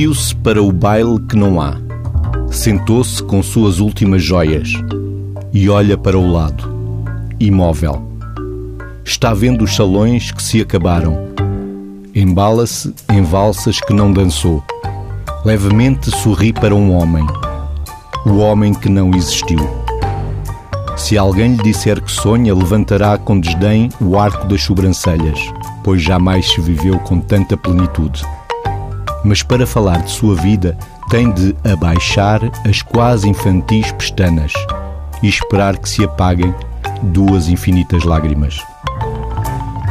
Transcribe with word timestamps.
Vestiu-se 0.00 0.34
para 0.36 0.62
o 0.62 0.72
baile 0.72 1.20
que 1.28 1.36
não 1.36 1.60
há. 1.60 1.76
Sentou-se 2.50 3.22
com 3.22 3.42
suas 3.42 3.80
últimas 3.80 4.24
joias 4.24 4.72
e 5.52 5.68
olha 5.68 5.94
para 5.98 6.18
o 6.18 6.32
lado, 6.32 6.64
imóvel. 7.38 8.02
Está 9.04 9.34
vendo 9.34 9.62
os 9.62 9.76
salões 9.76 10.32
que 10.32 10.42
se 10.42 10.58
acabaram. 10.58 11.28
Embala-se 12.14 12.94
em 13.10 13.22
valsas 13.22 13.78
que 13.78 13.92
não 13.92 14.10
dançou. 14.10 14.64
Levemente 15.44 16.10
sorri 16.10 16.50
para 16.50 16.74
um 16.74 16.96
homem. 16.96 17.26
O 18.24 18.38
homem 18.38 18.72
que 18.72 18.88
não 18.88 19.10
existiu. 19.10 19.68
Se 20.96 21.18
alguém 21.18 21.56
lhe 21.56 21.62
disser 21.62 22.00
que 22.00 22.10
sonha, 22.10 22.54
levantará 22.54 23.18
com 23.18 23.38
desdém 23.38 23.90
o 24.00 24.18
arco 24.18 24.46
das 24.46 24.62
sobrancelhas, 24.62 25.38
pois 25.84 26.00
jamais 26.00 26.50
se 26.50 26.58
viveu 26.58 26.98
com 27.00 27.20
tanta 27.20 27.54
plenitude 27.54 28.24
mas 29.24 29.42
para 29.42 29.66
falar 29.66 30.02
de 30.02 30.10
sua 30.10 30.34
vida 30.34 30.76
tem 31.08 31.32
de 31.32 31.54
abaixar 31.64 32.40
as 32.66 32.82
quase 32.82 33.28
infantis 33.28 33.90
pestanas 33.92 34.52
e 35.22 35.28
esperar 35.28 35.76
que 35.78 35.88
se 35.88 36.04
apaguem 36.04 36.54
duas 37.02 37.48
infinitas 37.48 38.04
lágrimas. 38.04 38.58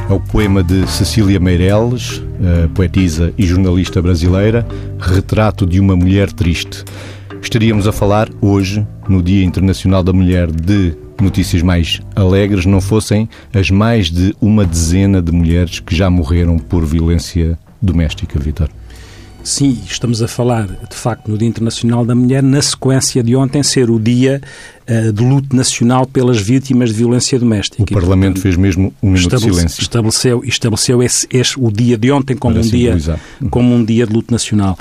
É 0.09 0.13
o 0.13 0.19
poema 0.19 0.63
de 0.63 0.87
Cecília 0.87 1.39
Meireles, 1.39 2.23
poetisa 2.73 3.33
e 3.37 3.45
jornalista 3.45 4.01
brasileira, 4.01 4.67
Retrato 4.99 5.65
de 5.67 5.79
uma 5.79 5.95
Mulher 5.95 6.31
Triste. 6.31 6.83
Estaríamos 7.41 7.87
a 7.87 7.91
falar 7.91 8.27
hoje, 8.41 8.85
no 9.07 9.21
Dia 9.21 9.45
Internacional 9.45 10.03
da 10.03 10.11
Mulher, 10.11 10.51
de 10.51 10.95
notícias 11.21 11.61
mais 11.61 12.01
alegres, 12.15 12.65
não 12.65 12.81
fossem 12.81 13.29
as 13.53 13.69
mais 13.69 14.09
de 14.09 14.35
uma 14.41 14.65
dezena 14.65 15.21
de 15.21 15.31
mulheres 15.31 15.79
que 15.79 15.95
já 15.95 16.09
morreram 16.09 16.57
por 16.57 16.85
violência 16.85 17.57
doméstica, 17.81 18.39
Vitor. 18.39 18.69
Sim, 19.43 19.77
estamos 19.85 20.21
a 20.21 20.27
falar, 20.27 20.67
de 20.67 20.95
facto, 20.95 21.29
no 21.29 21.37
Dia 21.37 21.47
Internacional 21.47 22.05
da 22.05 22.13
Mulher, 22.13 22.43
na 22.43 22.61
sequência 22.61 23.23
de 23.23 23.35
ontem 23.35 23.63
ser 23.63 23.89
o 23.89 23.99
Dia 23.99 24.41
uh, 24.87 25.11
de 25.11 25.23
luto 25.23 25.55
nacional 25.55 26.05
pelas 26.05 26.39
vítimas 26.39 26.89
de 26.89 26.95
violência 26.95 27.39
doméstica. 27.39 27.81
O 27.81 27.85
e, 27.89 27.93
Parlamento 27.93 28.33
portanto, 28.33 28.43
fez 28.43 28.57
mesmo 28.57 28.93
um 29.01 29.11
minuto 29.11 29.35
de 29.35 29.41
silêncio. 29.41 29.81
Estabeleceu, 29.81 30.43
estabeleceu 30.43 31.01
esse, 31.01 31.27
esse, 31.31 31.59
o 31.59 31.71
dia 31.71 31.97
de 31.97 32.11
ontem 32.11 32.35
como 32.35 32.57
um 32.57 32.61
dia, 32.61 32.97
como 33.49 33.73
um 33.73 33.83
dia 33.83 34.05
de 34.05 34.13
luto 34.13 34.31
nacional. 34.31 34.77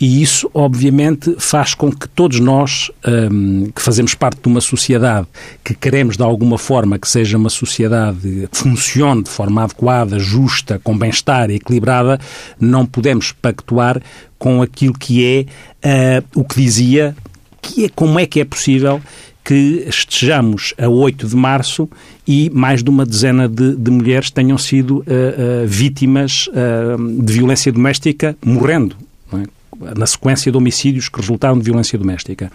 E 0.00 0.22
isso, 0.22 0.50
obviamente, 0.52 1.36
faz 1.38 1.72
com 1.72 1.90
que 1.90 2.08
todos 2.08 2.40
nós, 2.40 2.90
um, 3.06 3.70
que 3.70 3.80
fazemos 3.80 4.14
parte 4.14 4.40
de 4.42 4.48
uma 4.48 4.60
sociedade, 4.60 5.26
que 5.62 5.72
queremos 5.72 6.16
de 6.16 6.22
alguma 6.22 6.58
forma 6.58 6.98
que 6.98 7.08
seja 7.08 7.38
uma 7.38 7.48
sociedade 7.48 8.48
que 8.50 8.58
funcione 8.58 9.22
de 9.22 9.30
forma 9.30 9.62
adequada, 9.62 10.18
justa, 10.18 10.80
com 10.82 10.98
bem-estar 10.98 11.48
e 11.50 11.54
equilibrada, 11.54 12.18
não 12.58 12.84
podemos 12.84 13.30
pactuar 13.30 14.02
com 14.36 14.60
aquilo 14.60 14.94
que 14.94 15.46
é 15.82 16.20
uh, 16.20 16.40
o 16.40 16.44
que 16.44 16.60
dizia, 16.60 17.16
que 17.62 17.84
é 17.84 17.88
como 17.88 18.18
é 18.18 18.26
que 18.26 18.40
é 18.40 18.44
possível 18.44 19.00
que 19.44 19.84
estejamos 19.86 20.74
a 20.78 20.88
8 20.88 21.28
de 21.28 21.36
março 21.36 21.88
e 22.26 22.50
mais 22.50 22.82
de 22.82 22.88
uma 22.88 23.04
dezena 23.04 23.46
de, 23.46 23.76
de 23.76 23.90
mulheres 23.90 24.30
tenham 24.30 24.56
sido 24.56 24.98
uh, 24.98 25.02
uh, 25.02 25.66
vítimas 25.66 26.48
de 27.20 27.32
violência 27.32 27.70
doméstica 27.70 28.36
morrendo. 28.44 28.96
É? 29.34 29.63
Na 29.96 30.06
sequência 30.06 30.50
de 30.50 30.58
homicídios 30.58 31.08
que 31.08 31.20
resultaram 31.20 31.58
de 31.58 31.64
violência 31.64 31.98
doméstica. 31.98 32.50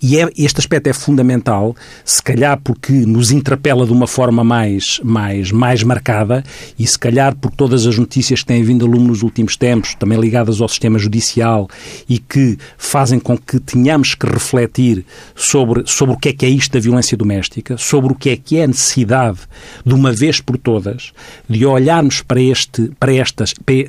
E 0.00 0.18
é, 0.18 0.28
este 0.36 0.60
aspecto 0.60 0.86
é 0.86 0.92
fundamental, 0.92 1.74
se 2.04 2.22
calhar 2.22 2.58
porque 2.62 2.92
nos 2.92 3.30
interpela 3.32 3.84
de 3.84 3.92
uma 3.92 4.06
forma 4.06 4.44
mais, 4.44 5.00
mais, 5.02 5.50
mais 5.50 5.82
marcada 5.82 6.44
e 6.78 6.86
se 6.86 6.98
calhar 6.98 7.34
por 7.34 7.50
todas 7.50 7.84
as 7.84 7.98
notícias 7.98 8.40
que 8.40 8.46
têm 8.46 8.62
vindo 8.62 8.86
a 8.86 8.88
lume 8.88 9.08
nos 9.08 9.22
últimos 9.22 9.56
tempos, 9.56 9.94
também 9.96 10.18
ligadas 10.18 10.60
ao 10.60 10.68
sistema 10.68 10.98
judicial 10.98 11.68
e 12.08 12.18
que 12.18 12.56
fazem 12.76 13.18
com 13.18 13.36
que 13.36 13.58
tenhamos 13.58 14.14
que 14.14 14.26
refletir 14.26 15.04
sobre, 15.34 15.82
sobre 15.86 16.14
o 16.14 16.18
que 16.18 16.28
é 16.28 16.32
que 16.32 16.46
é 16.46 16.48
isto 16.48 16.72
da 16.72 16.80
violência 16.80 17.16
doméstica, 17.16 17.76
sobre 17.76 18.12
o 18.12 18.14
que 18.14 18.30
é 18.30 18.36
que 18.36 18.58
é 18.58 18.64
a 18.64 18.68
necessidade, 18.68 19.40
de 19.84 19.94
uma 19.94 20.12
vez 20.12 20.40
por 20.40 20.56
todas, 20.56 21.12
de 21.48 21.66
olharmos 21.66 22.22
para, 22.22 22.40
este, 22.40 22.90
para 23.00 23.14
estas... 23.14 23.52
Para, 23.52 23.88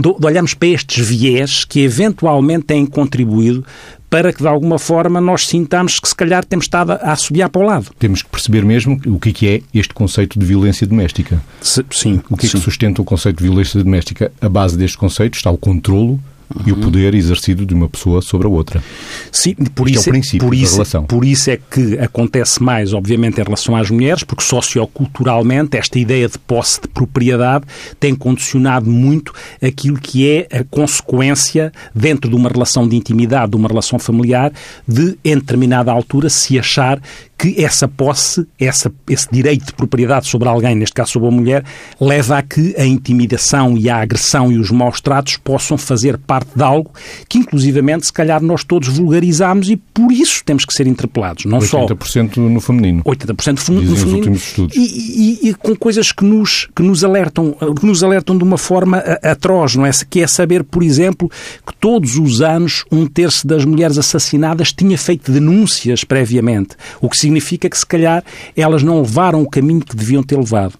de 0.00 0.26
olharmos 0.26 0.54
para 0.54 0.68
estes 0.68 1.06
viés 1.06 1.64
que 1.64 1.80
eventualmente 1.80 2.66
têm 2.66 2.86
contribuído 2.86 3.64
para 4.08 4.32
que, 4.32 4.40
de 4.40 4.48
alguma 4.48 4.78
forma, 4.78 5.20
nós 5.20 5.46
sintamos 5.46 6.00
que, 6.00 6.08
se 6.08 6.14
calhar, 6.14 6.44
temos 6.44 6.64
estado 6.64 6.92
a 6.92 7.12
assobiar 7.12 7.50
para 7.50 7.60
o 7.60 7.64
lado. 7.64 7.90
Temos 7.98 8.22
que 8.22 8.28
perceber 8.30 8.64
mesmo 8.64 8.98
o 9.06 9.18
que 9.18 9.46
é 9.46 9.60
este 9.74 9.92
conceito 9.92 10.38
de 10.38 10.46
violência 10.46 10.86
doméstica. 10.86 11.42
Se, 11.60 11.84
sim. 11.90 12.22
O 12.30 12.36
que 12.36 12.46
é 12.46 12.48
que 12.48 12.58
sustenta 12.58 13.02
o 13.02 13.04
conceito 13.04 13.38
de 13.38 13.44
violência 13.44 13.82
doméstica? 13.82 14.32
A 14.40 14.48
base 14.48 14.78
deste 14.78 14.96
conceito 14.96 15.34
está 15.34 15.50
o 15.50 15.58
controlo 15.58 16.18
uhum. 16.54 16.62
e 16.66 16.72
o 16.72 16.76
poder 16.76 17.14
exercido 17.14 17.64
de 17.66 17.74
uma 17.74 17.88
pessoa 17.88 18.22
sobre 18.22 18.46
a 18.46 18.50
outra. 18.50 18.82
Sim, 19.30 19.54
por 19.74 19.88
isso, 19.88 19.98
é 19.98 20.10
o 20.10 20.12
princípio 20.12 20.46
por 20.46 20.54
isso, 20.54 20.72
da 20.72 20.76
relação. 20.76 21.04
Por 21.04 21.24
isso 21.24 21.50
é 21.50 21.56
que 21.56 21.98
acontece 21.98 22.62
mais, 22.62 22.92
obviamente, 22.92 23.40
em 23.40 23.44
relação 23.44 23.76
às 23.76 23.90
mulheres, 23.90 24.24
porque 24.24 24.42
socioculturalmente 24.42 25.76
esta 25.76 25.98
ideia 25.98 26.28
de 26.28 26.38
posse 26.38 26.80
de 26.80 26.88
propriedade 26.88 27.64
tem 27.98 28.14
condicionado 28.14 28.90
muito 28.90 29.32
aquilo 29.62 29.98
que 29.98 30.28
é 30.28 30.58
a 30.58 30.64
consequência, 30.64 31.72
dentro 31.94 32.30
de 32.30 32.36
uma 32.36 32.48
relação 32.48 32.88
de 32.88 32.96
intimidade, 32.96 33.50
de 33.50 33.56
uma 33.56 33.68
relação 33.68 33.98
familiar, 33.98 34.52
de, 34.86 35.18
em 35.24 35.34
determinada 35.36 35.92
altura, 35.92 36.28
se 36.28 36.58
achar 36.58 37.00
que 37.38 37.62
essa 37.62 37.86
posse, 37.86 38.44
essa, 38.58 38.92
esse 39.08 39.28
direito 39.30 39.66
de 39.66 39.72
propriedade 39.72 40.26
sobre 40.26 40.48
alguém, 40.48 40.74
neste 40.74 40.92
caso 40.92 41.12
sobre 41.12 41.28
a 41.28 41.30
mulher, 41.30 41.64
leva 42.00 42.36
a 42.36 42.42
que 42.42 42.74
a 42.76 42.84
intimidação 42.84 43.78
e 43.78 43.88
a 43.88 43.98
agressão 43.98 44.50
e 44.50 44.58
os 44.58 44.72
maus 44.72 45.00
tratos 45.00 45.36
possam 45.36 45.78
fazer 45.78 46.18
parte 46.18 46.37
de 46.44 46.62
algo 46.62 46.90
que, 47.28 47.38
inclusivamente, 47.38 48.06
se 48.06 48.12
calhar 48.12 48.42
nós 48.42 48.64
todos 48.64 48.88
vulgarizamos 48.88 49.68
e 49.68 49.76
por 49.76 50.12
isso 50.12 50.42
temos 50.44 50.64
que 50.64 50.72
ser 50.72 50.86
interpelados. 50.86 51.44
Não 51.44 51.58
80% 51.58 52.34
só... 52.34 52.40
no 52.40 52.60
feminino. 52.60 53.02
80% 53.04 53.68
no, 53.68 53.82
no 53.82 53.96
feminino. 53.96 54.16
últimos 54.16 54.42
estudos. 54.42 54.76
E, 54.76 54.80
e, 54.80 55.48
e, 55.48 55.54
com 55.54 55.74
coisas 55.76 56.12
que 56.12 56.24
nos, 56.24 56.68
que 56.74 56.82
nos 56.82 57.04
alertam, 57.04 57.56
que 57.78 57.86
nos 57.86 58.02
alertam 58.02 58.36
de 58.36 58.44
uma 58.44 58.58
forma 58.58 58.98
atroz, 59.22 59.76
não 59.76 59.86
é? 59.86 59.90
Que 60.08 60.22
é 60.22 60.26
saber, 60.26 60.64
por 60.64 60.82
exemplo, 60.82 61.30
que 61.66 61.74
todos 61.76 62.16
os 62.16 62.40
anos 62.40 62.84
um 62.90 63.06
terço 63.06 63.46
das 63.46 63.64
mulheres 63.64 63.98
assassinadas 63.98 64.72
tinha 64.72 64.96
feito 64.96 65.32
denúncias 65.32 66.04
previamente, 66.04 66.76
o 67.00 67.08
que 67.08 67.16
significa 67.16 67.68
que, 67.68 67.78
se 67.78 67.86
calhar, 67.86 68.24
elas 68.56 68.82
não 68.82 69.00
levaram 69.00 69.42
o 69.42 69.48
caminho 69.48 69.80
que 69.80 69.96
deviam 69.96 70.22
ter 70.22 70.36
levado. 70.36 70.74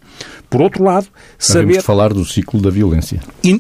Por 0.51 0.63
outro 0.63 0.83
lado, 0.83 1.07
saber... 1.39 1.67
Podemos 1.67 1.85
falar 1.85 2.15
do 2.15 2.25
ciclo 2.25 2.61
da 2.61 2.71
violência. 2.71 3.21
E, 3.45 3.59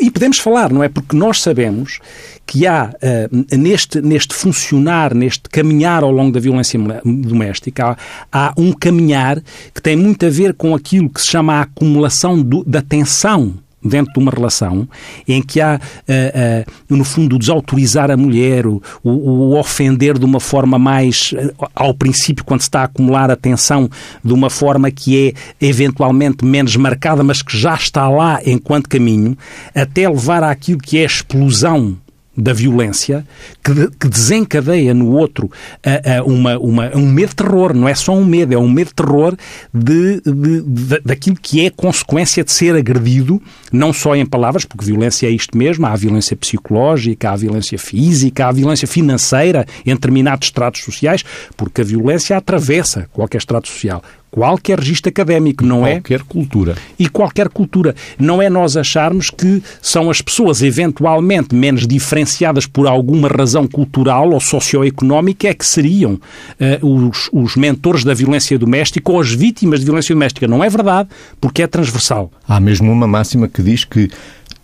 e, 0.00 0.10
podemos 0.10 0.38
falar, 0.38 0.70
não 0.70 0.82
é? 0.82 0.88
Porque 0.88 1.11
nós 1.16 1.40
sabemos 1.40 1.98
que 2.46 2.66
há, 2.66 2.90
uh, 2.90 3.56
neste, 3.56 4.00
neste 4.00 4.34
funcionar, 4.34 5.14
neste 5.14 5.48
caminhar 5.48 6.02
ao 6.02 6.10
longo 6.10 6.32
da 6.32 6.40
violência 6.40 6.78
doméstica, 7.04 7.96
há, 8.32 8.48
há, 8.48 8.54
um 8.56 8.72
caminhar 8.72 9.42
que 9.74 9.80
tem 9.80 9.96
muito 9.96 10.26
a 10.26 10.30
ver 10.30 10.54
com 10.54 10.74
aquilo 10.74 11.08
que 11.08 11.20
se 11.20 11.28
chama 11.28 11.54
a 11.54 11.62
acumulação 11.62 12.42
do, 12.42 12.64
da 12.64 12.82
tensão 12.82 13.54
dentro 13.84 14.12
de 14.12 14.18
uma 14.18 14.30
relação 14.30 14.88
em 15.26 15.42
que 15.42 15.60
há, 15.60 15.80
uh, 15.80 16.92
uh, 16.92 16.96
no 16.96 17.04
fundo, 17.04 17.36
o 17.36 17.38
desautorizar 17.38 18.10
a 18.10 18.16
mulher, 18.16 18.66
o, 18.66 18.82
o, 19.02 19.58
ofender 19.58 20.18
de 20.18 20.24
uma 20.24 20.40
forma 20.40 20.78
mais, 20.78 21.32
uh, 21.32 21.68
ao 21.74 21.94
princípio, 21.94 22.44
quando 22.44 22.60
se 22.60 22.68
está 22.68 22.80
a 22.80 22.84
acumular 22.84 23.30
atenção, 23.30 23.88
de 24.24 24.32
uma 24.32 24.50
forma 24.50 24.90
que 24.90 25.28
é 25.28 25.66
eventualmente 25.66 26.44
menos 26.44 26.76
marcada, 26.76 27.22
mas 27.22 27.42
que 27.42 27.56
já 27.56 27.74
está 27.74 28.08
lá 28.08 28.40
enquanto 28.44 28.88
caminho, 28.88 29.36
até 29.74 30.08
levar 30.08 30.42
àquilo 30.42 30.78
que 30.78 30.98
é 30.98 31.02
a 31.02 31.06
explosão 31.06 31.96
da 32.36 32.52
violência 32.52 33.26
que, 33.62 33.90
que, 33.98 34.08
desencadeia 34.08 34.94
no 34.94 35.10
outro 35.10 35.46
uh, 35.46 36.22
uh, 36.22 36.32
uma, 36.32 36.58
uma, 36.58 36.96
um 36.96 37.06
medo 37.06 37.34
terror. 37.34 37.74
Não 37.74 37.88
é 37.88 37.94
só 37.94 38.14
um 38.14 38.24
medo, 38.24 38.54
é 38.54 38.58
um 38.58 38.70
medo 38.70 38.92
terror 38.94 39.36
de, 39.72 40.20
de, 40.20 40.62
de, 40.62 41.00
daquilo 41.04 41.36
que 41.40 41.66
é 41.66 41.70
consequência 41.70 42.42
de 42.42 42.50
ser 42.50 42.74
agredido, 42.74 43.40
não 43.70 43.92
só 43.92 44.16
em 44.16 44.24
palavras, 44.24 44.64
porque 44.64 44.84
violência 44.84 45.26
é 45.26 45.30
isto 45.30 45.56
mesmo, 45.56 45.86
há 45.86 45.92
a 45.92 45.96
violência 45.96 46.36
psicológica, 46.36 47.30
há 47.30 47.32
a 47.32 47.36
violência 47.36 47.78
física, 47.78 48.46
há 48.46 48.48
a 48.48 48.52
violência 48.52 48.88
financeira 48.88 49.66
em 49.84 49.92
determinados 49.92 50.48
estratos 50.48 50.82
sociais, 50.82 51.24
porque 51.56 51.82
a 51.82 51.84
violência 51.84 52.36
atravessa 52.36 53.08
qualquer 53.12 53.38
estrato 53.38 53.68
social 53.68 54.02
qualquer 54.32 54.78
registro 54.78 55.10
académico, 55.10 55.64
não 55.64 55.80
qualquer 55.80 55.90
é? 55.90 56.00
Qualquer 56.00 56.22
cultura. 56.22 56.76
E 56.98 57.06
qualquer 57.06 57.48
cultura. 57.50 57.94
Não 58.18 58.40
é 58.40 58.48
nós 58.48 58.78
acharmos 58.78 59.28
que 59.28 59.62
são 59.80 60.10
as 60.10 60.22
pessoas 60.22 60.62
eventualmente 60.62 61.54
menos 61.54 61.86
diferenciadas 61.86 62.66
por 62.66 62.86
alguma 62.86 63.28
razão 63.28 63.68
cultural 63.68 64.30
ou 64.30 64.40
socioeconómica 64.40 65.48
é 65.48 65.54
que 65.54 65.66
seriam 65.66 66.14
uh, 66.14 67.08
os, 67.08 67.28
os 67.30 67.56
mentores 67.56 68.04
da 68.04 68.14
violência 68.14 68.58
doméstica 68.58 69.12
ou 69.12 69.20
as 69.20 69.30
vítimas 69.30 69.80
de 69.80 69.84
violência 69.84 70.14
doméstica. 70.14 70.48
Não 70.48 70.64
é 70.64 70.70
verdade, 70.70 71.10
porque 71.38 71.62
é 71.62 71.66
transversal. 71.66 72.32
Há 72.48 72.58
mesmo 72.58 72.90
uma 72.90 73.06
máxima 73.06 73.46
que 73.46 73.62
diz 73.62 73.84
que 73.84 74.08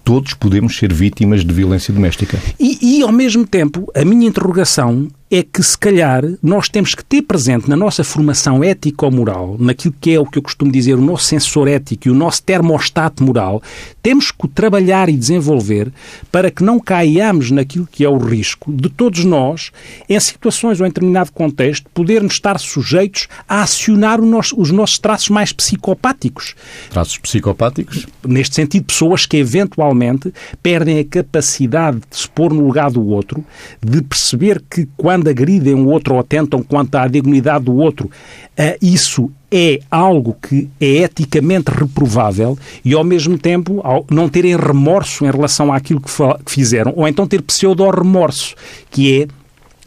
todos 0.02 0.32
podemos 0.32 0.78
ser 0.78 0.90
vítimas 0.90 1.44
de 1.44 1.52
violência 1.52 1.92
doméstica. 1.92 2.38
E, 2.58 2.96
e, 2.98 3.02
ao 3.02 3.12
mesmo 3.12 3.46
tempo, 3.46 3.92
a 3.94 4.02
minha 4.06 4.26
interrogação 4.26 5.06
é 5.30 5.42
que, 5.42 5.62
se 5.62 5.76
calhar, 5.76 6.24
nós 6.42 6.68
temos 6.68 6.94
que 6.94 7.04
ter 7.04 7.22
presente 7.22 7.68
na 7.68 7.76
nossa 7.76 8.02
formação 8.02 8.64
ético-moral, 8.64 9.56
naquilo 9.58 9.94
que 10.00 10.14
é 10.14 10.20
o 10.20 10.24
que 10.24 10.38
eu 10.38 10.42
costumo 10.42 10.72
dizer, 10.72 10.94
o 10.94 11.00
nosso 11.00 11.24
sensor 11.24 11.68
ético 11.68 12.08
e 12.08 12.10
o 12.10 12.14
nosso 12.14 12.42
termostato 12.42 13.22
moral, 13.22 13.62
temos 14.02 14.30
que 14.30 14.48
trabalhar 14.48 15.08
e 15.08 15.16
desenvolver 15.16 15.92
para 16.32 16.50
que 16.50 16.64
não 16.64 16.80
caiamos 16.80 17.50
naquilo 17.50 17.86
que 17.90 18.04
é 18.04 18.08
o 18.08 18.16
risco 18.16 18.72
de 18.72 18.88
todos 18.88 19.24
nós, 19.24 19.70
em 20.08 20.18
situações 20.18 20.80
ou 20.80 20.86
em 20.86 20.88
determinado 20.88 21.30
contexto, 21.32 21.90
podermos 21.92 22.32
estar 22.32 22.58
sujeitos 22.58 23.28
a 23.46 23.62
acionar 23.62 24.22
nosso, 24.22 24.58
os 24.58 24.70
nossos 24.70 24.98
traços 24.98 25.28
mais 25.28 25.52
psicopáticos. 25.52 26.54
Traços 26.90 27.18
psicopáticos? 27.18 28.06
Neste 28.26 28.54
sentido, 28.54 28.86
pessoas 28.86 29.26
que 29.26 29.36
eventualmente 29.36 30.32
perdem 30.62 30.98
a 30.98 31.04
capacidade 31.04 31.98
de 32.10 32.16
se 32.16 32.28
pôr 32.28 32.54
no 32.54 32.64
lugar 32.64 32.90
do 32.90 33.06
outro, 33.06 33.44
de 33.84 34.00
perceber 34.02 34.62
que 34.70 34.88
quando 34.96 35.17
agridem 35.26 35.74
o 35.74 35.88
outro 35.88 36.14
ou 36.14 36.20
atentam 36.20 36.62
quanto 36.62 36.94
à 36.96 37.08
dignidade 37.08 37.64
do 37.64 37.74
outro, 37.74 38.10
eh, 38.56 38.78
isso 38.82 39.30
é 39.50 39.80
algo 39.90 40.36
que 40.40 40.68
é 40.80 41.02
eticamente 41.04 41.70
reprovável 41.70 42.58
e, 42.84 42.92
ao 42.92 43.02
mesmo 43.02 43.38
tempo, 43.38 43.82
não 44.10 44.28
terem 44.28 44.56
remorso 44.56 45.24
em 45.24 45.30
relação 45.30 45.72
àquilo 45.72 46.00
que 46.00 46.10
fizeram, 46.46 46.92
ou 46.94 47.08
então 47.08 47.26
ter 47.26 47.40
pseudo-remorso, 47.42 48.54
que 48.90 49.22
é 49.22 49.28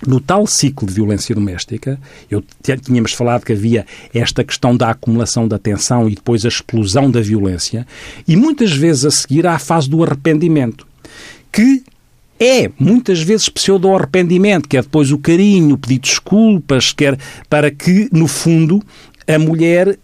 no 0.07 0.19
tal 0.19 0.47
ciclo 0.47 0.87
de 0.87 0.95
violência 0.95 1.35
doméstica, 1.35 1.99
eu 2.29 2.43
tínhamos 2.81 3.13
falado 3.13 3.45
que 3.45 3.53
havia 3.53 3.85
esta 4.13 4.43
questão 4.43 4.75
da 4.75 4.89
acumulação 4.89 5.47
da 5.47 5.59
tensão 5.59 6.09
e 6.09 6.15
depois 6.15 6.43
a 6.43 6.47
explosão 6.47 7.09
da 7.09 7.21
violência, 7.21 7.85
e 8.27 8.35
muitas 8.35 8.71
vezes 8.71 9.05
a 9.05 9.11
seguir 9.11 9.45
há 9.45 9.53
a 9.53 9.59
fase 9.59 9.87
do 9.89 10.03
arrependimento, 10.03 10.87
que 11.51 11.83
é 12.41 12.71
muitas 12.79 13.21
vezes 13.21 13.47
pseudo-arrependimento, 13.47 14.67
que 14.67 14.75
é 14.75 14.81
depois 14.81 15.11
o 15.11 15.17
carinho, 15.19 15.75
o 15.75 15.77
pedido 15.77 16.01
de 16.01 16.09
desculpas, 16.09 16.91
quer 16.91 17.15
para 17.47 17.69
que, 17.69 18.09
no 18.11 18.27
fundo, 18.27 18.81
a 19.27 19.37
mulher 19.37 19.99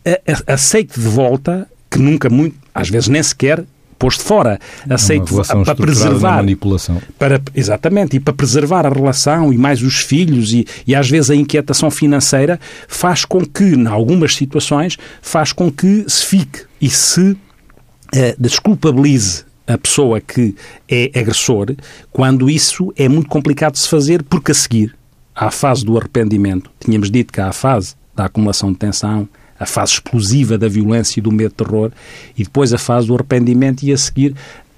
aceite 0.45 0.99
de 0.99 1.07
volta, 1.07 1.67
que 1.89 1.97
nunca 1.97 2.29
muito, 2.29 2.55
às 2.75 2.89
vezes 2.89 3.09
nem 3.09 3.23
sequer 3.23 3.65
pôs 3.97 4.15
de 4.15 4.23
fora, 4.23 4.59
aceite 4.87 5.33
para 5.65 5.73
preservar 5.73 6.35
manipulação. 6.35 7.01
Para, 7.17 7.41
exatamente, 7.55 8.17
e 8.17 8.19
para 8.19 8.31
preservar 8.31 8.85
a 8.85 8.89
relação 8.89 9.51
e 9.51 9.57
mais 9.57 9.81
os 9.81 9.95
filhos 9.95 10.53
e, 10.53 10.67
e 10.85 10.93
às 10.93 11.09
vezes 11.09 11.31
a 11.31 11.35
inquietação 11.35 11.89
financeira 11.89 12.59
faz 12.87 13.25
com 13.25 13.43
que, 13.43 13.63
em 13.63 13.87
algumas 13.87 14.35
situações, 14.35 14.97
faz 15.19 15.51
com 15.51 15.71
que 15.71 16.05
se 16.07 16.23
fique 16.23 16.61
e 16.79 16.91
se 16.91 17.35
eh, 18.13 18.35
desculpabilize 18.37 19.46
a 19.67 19.77
pessoa 19.77 20.21
que 20.21 20.55
é 20.89 21.11
agressor, 21.19 21.75
quando 22.11 22.49
isso 22.49 22.93
é 22.95 23.09
muito 23.09 23.27
complicado 23.27 23.73
de 23.73 23.79
se 23.79 23.89
fazer, 23.89 24.23
porque 24.23 24.51
a 24.51 24.55
seguir 24.55 24.95
à 25.35 25.51
fase 25.51 25.85
do 25.85 25.97
arrependimento, 25.97 26.71
tínhamos 26.79 27.11
dito 27.11 27.33
que 27.33 27.41
há 27.41 27.49
a 27.49 27.53
fase 27.53 27.95
da 28.15 28.25
acumulação 28.25 28.71
de 28.71 28.79
tensão, 28.79 29.27
a 29.59 29.65
fase 29.65 29.93
explosiva 29.93 30.57
da 30.57 30.67
violência 30.67 31.19
e 31.19 31.21
do 31.21 31.31
medo 31.31 31.49
de 31.49 31.65
terror, 31.65 31.91
e 32.37 32.43
depois 32.43 32.73
a 32.73 32.77
fase 32.77 33.07
do 33.07 33.13
arrependimento, 33.13 33.83
e 33.83 33.91
a 33.91 33.97
seguir 33.97 34.35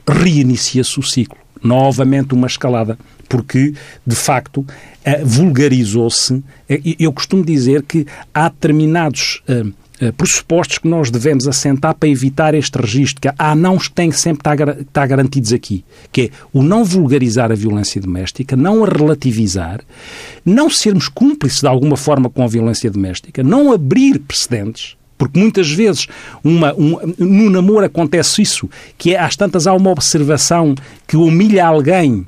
reinicia-se 0.08 1.00
o 1.00 1.04
ciclo. 1.04 1.38
Novamente 1.62 2.34
uma 2.34 2.48
escalada, 2.48 2.98
porque, 3.28 3.74
de 4.06 4.16
facto, 4.16 4.66
eh, 5.04 5.24
vulgarizou-se. 5.24 6.44
Eh, 6.68 6.96
eu 6.98 7.12
costumo 7.12 7.44
dizer 7.44 7.84
que 7.84 8.08
há 8.34 8.50
determinados 8.50 9.44
eh, 9.48 9.66
pressupostos 10.16 10.78
que 10.78 10.88
nós 10.88 11.12
devemos 11.12 11.48
assentar 11.48 11.94
para 11.96 12.10
evitar 12.10 12.56
este 12.56 12.78
registro, 12.78 13.22
que 13.22 13.28
há 13.28 13.56
que 13.56 13.92
têm 13.92 14.10
que 14.10 14.20
sempre 14.20 14.40
estar, 14.40 14.80
estar 14.80 15.08
garantidos 15.08 15.52
aqui, 15.52 15.84
que 16.12 16.22
é 16.22 16.30
o 16.54 16.64
não 16.64 16.84
vulgarizar 16.84 17.52
a 17.52 17.56
violência 17.56 18.02
doméstica, 18.02 18.56
não 18.56 18.84
a 18.84 18.88
relativizar, 18.88 19.82
não 20.46 20.70
sermos 20.70 21.08
cúmplices 21.08 21.62
de 21.62 21.68
alguma 21.68 21.98
forma 21.98 22.30
com 22.30 22.44
a 22.44 22.48
violência 22.48 22.90
doméstica, 22.90 23.44
não 23.44 23.72
abrir 23.72 24.20
precedentes, 24.20 24.96
porque 25.18 25.38
muitas 25.38 25.70
vezes 25.70 26.08
uma, 26.42 26.74
um, 26.76 26.98
no 27.18 27.50
namoro 27.50 27.86
acontece 27.86 28.42
isso, 28.42 28.70
que 28.98 29.14
é, 29.14 29.20
às 29.20 29.36
tantas 29.36 29.68
há 29.68 29.74
uma 29.74 29.92
observação 29.92 30.74
que 31.06 31.18
humilha 31.18 31.68
alguém 31.68 32.26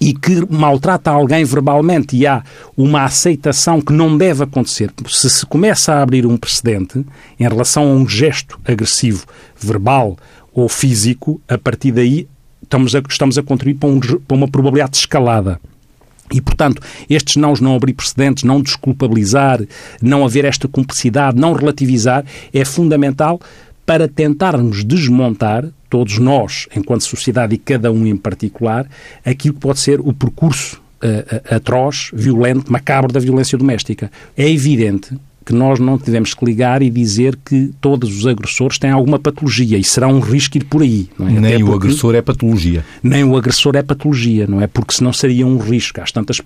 e 0.00 0.12
que 0.14 0.46
maltrata 0.50 1.10
alguém 1.10 1.44
verbalmente 1.44 2.16
e 2.16 2.26
há 2.26 2.42
uma 2.76 3.04
aceitação 3.04 3.80
que 3.80 3.92
não 3.92 4.16
deve 4.16 4.44
acontecer. 4.44 4.92
Se 5.08 5.28
se 5.28 5.44
começa 5.44 5.94
a 5.94 6.02
abrir 6.02 6.24
um 6.24 6.36
precedente 6.36 7.04
em 7.38 7.48
relação 7.48 7.84
a 7.84 7.94
um 7.94 8.08
gesto 8.08 8.58
agressivo, 8.64 9.24
verbal 9.58 10.16
ou 10.52 10.68
físico, 10.68 11.40
a 11.48 11.58
partir 11.58 11.92
daí 11.92 12.28
estamos 12.62 12.94
a, 12.94 13.02
estamos 13.08 13.38
a 13.38 13.42
contribuir 13.42 13.78
para, 13.78 13.88
um, 13.88 14.00
para 14.00 14.36
uma 14.36 14.48
probabilidade 14.48 14.92
de 14.92 14.98
escalada. 14.98 15.60
E, 16.32 16.40
portanto, 16.40 16.82
estes 17.08 17.36
nãos 17.36 17.58
não 17.60 17.74
abrir 17.74 17.94
precedentes, 17.94 18.44
não 18.44 18.60
desculpabilizar, 18.60 19.60
não 20.00 20.24
haver 20.24 20.44
esta 20.44 20.68
cumplicidade, 20.68 21.40
não 21.40 21.54
relativizar, 21.54 22.24
é 22.52 22.64
fundamental 22.64 23.40
para 23.86 24.06
tentarmos 24.06 24.84
desmontar, 24.84 25.64
todos 25.88 26.18
nós, 26.18 26.68
enquanto 26.74 27.02
sociedade 27.02 27.54
e 27.54 27.58
cada 27.58 27.90
um 27.90 28.06
em 28.06 28.16
particular, 28.16 28.86
aquilo 29.24 29.54
que 29.54 29.60
pode 29.60 29.80
ser 29.80 30.00
o 30.00 30.12
percurso 30.12 30.80
uh, 31.02 31.54
atroz, 31.54 32.10
violento, 32.12 32.70
macabro 32.70 33.12
da 33.12 33.20
violência 33.20 33.56
doméstica. 33.56 34.10
É 34.36 34.48
evidente 34.48 35.16
que 35.48 35.54
nós 35.54 35.80
não 35.80 35.96
tivemos 35.96 36.34
que 36.34 36.44
ligar 36.44 36.82
e 36.82 36.90
dizer 36.90 37.34
que 37.42 37.70
todos 37.80 38.14
os 38.18 38.26
agressores 38.26 38.78
têm 38.78 38.90
alguma 38.90 39.18
patologia 39.18 39.78
e 39.78 39.82
será 39.82 40.06
um 40.06 40.20
risco 40.20 40.58
ir 40.58 40.64
por 40.64 40.82
aí. 40.82 41.08
É? 41.18 41.24
Nem 41.24 41.62
o 41.64 41.72
agressor 41.72 42.14
é 42.14 42.20
patologia. 42.20 42.84
Nem 43.02 43.24
o 43.24 43.34
agressor 43.34 43.74
é 43.74 43.82
patologia, 43.82 44.46
não 44.46 44.60
é? 44.60 44.66
Porque 44.66 44.92
senão 44.92 45.10
seria 45.10 45.46
um 45.46 45.56
risco. 45.56 46.02
Às 46.02 46.12
tantas 46.12 46.42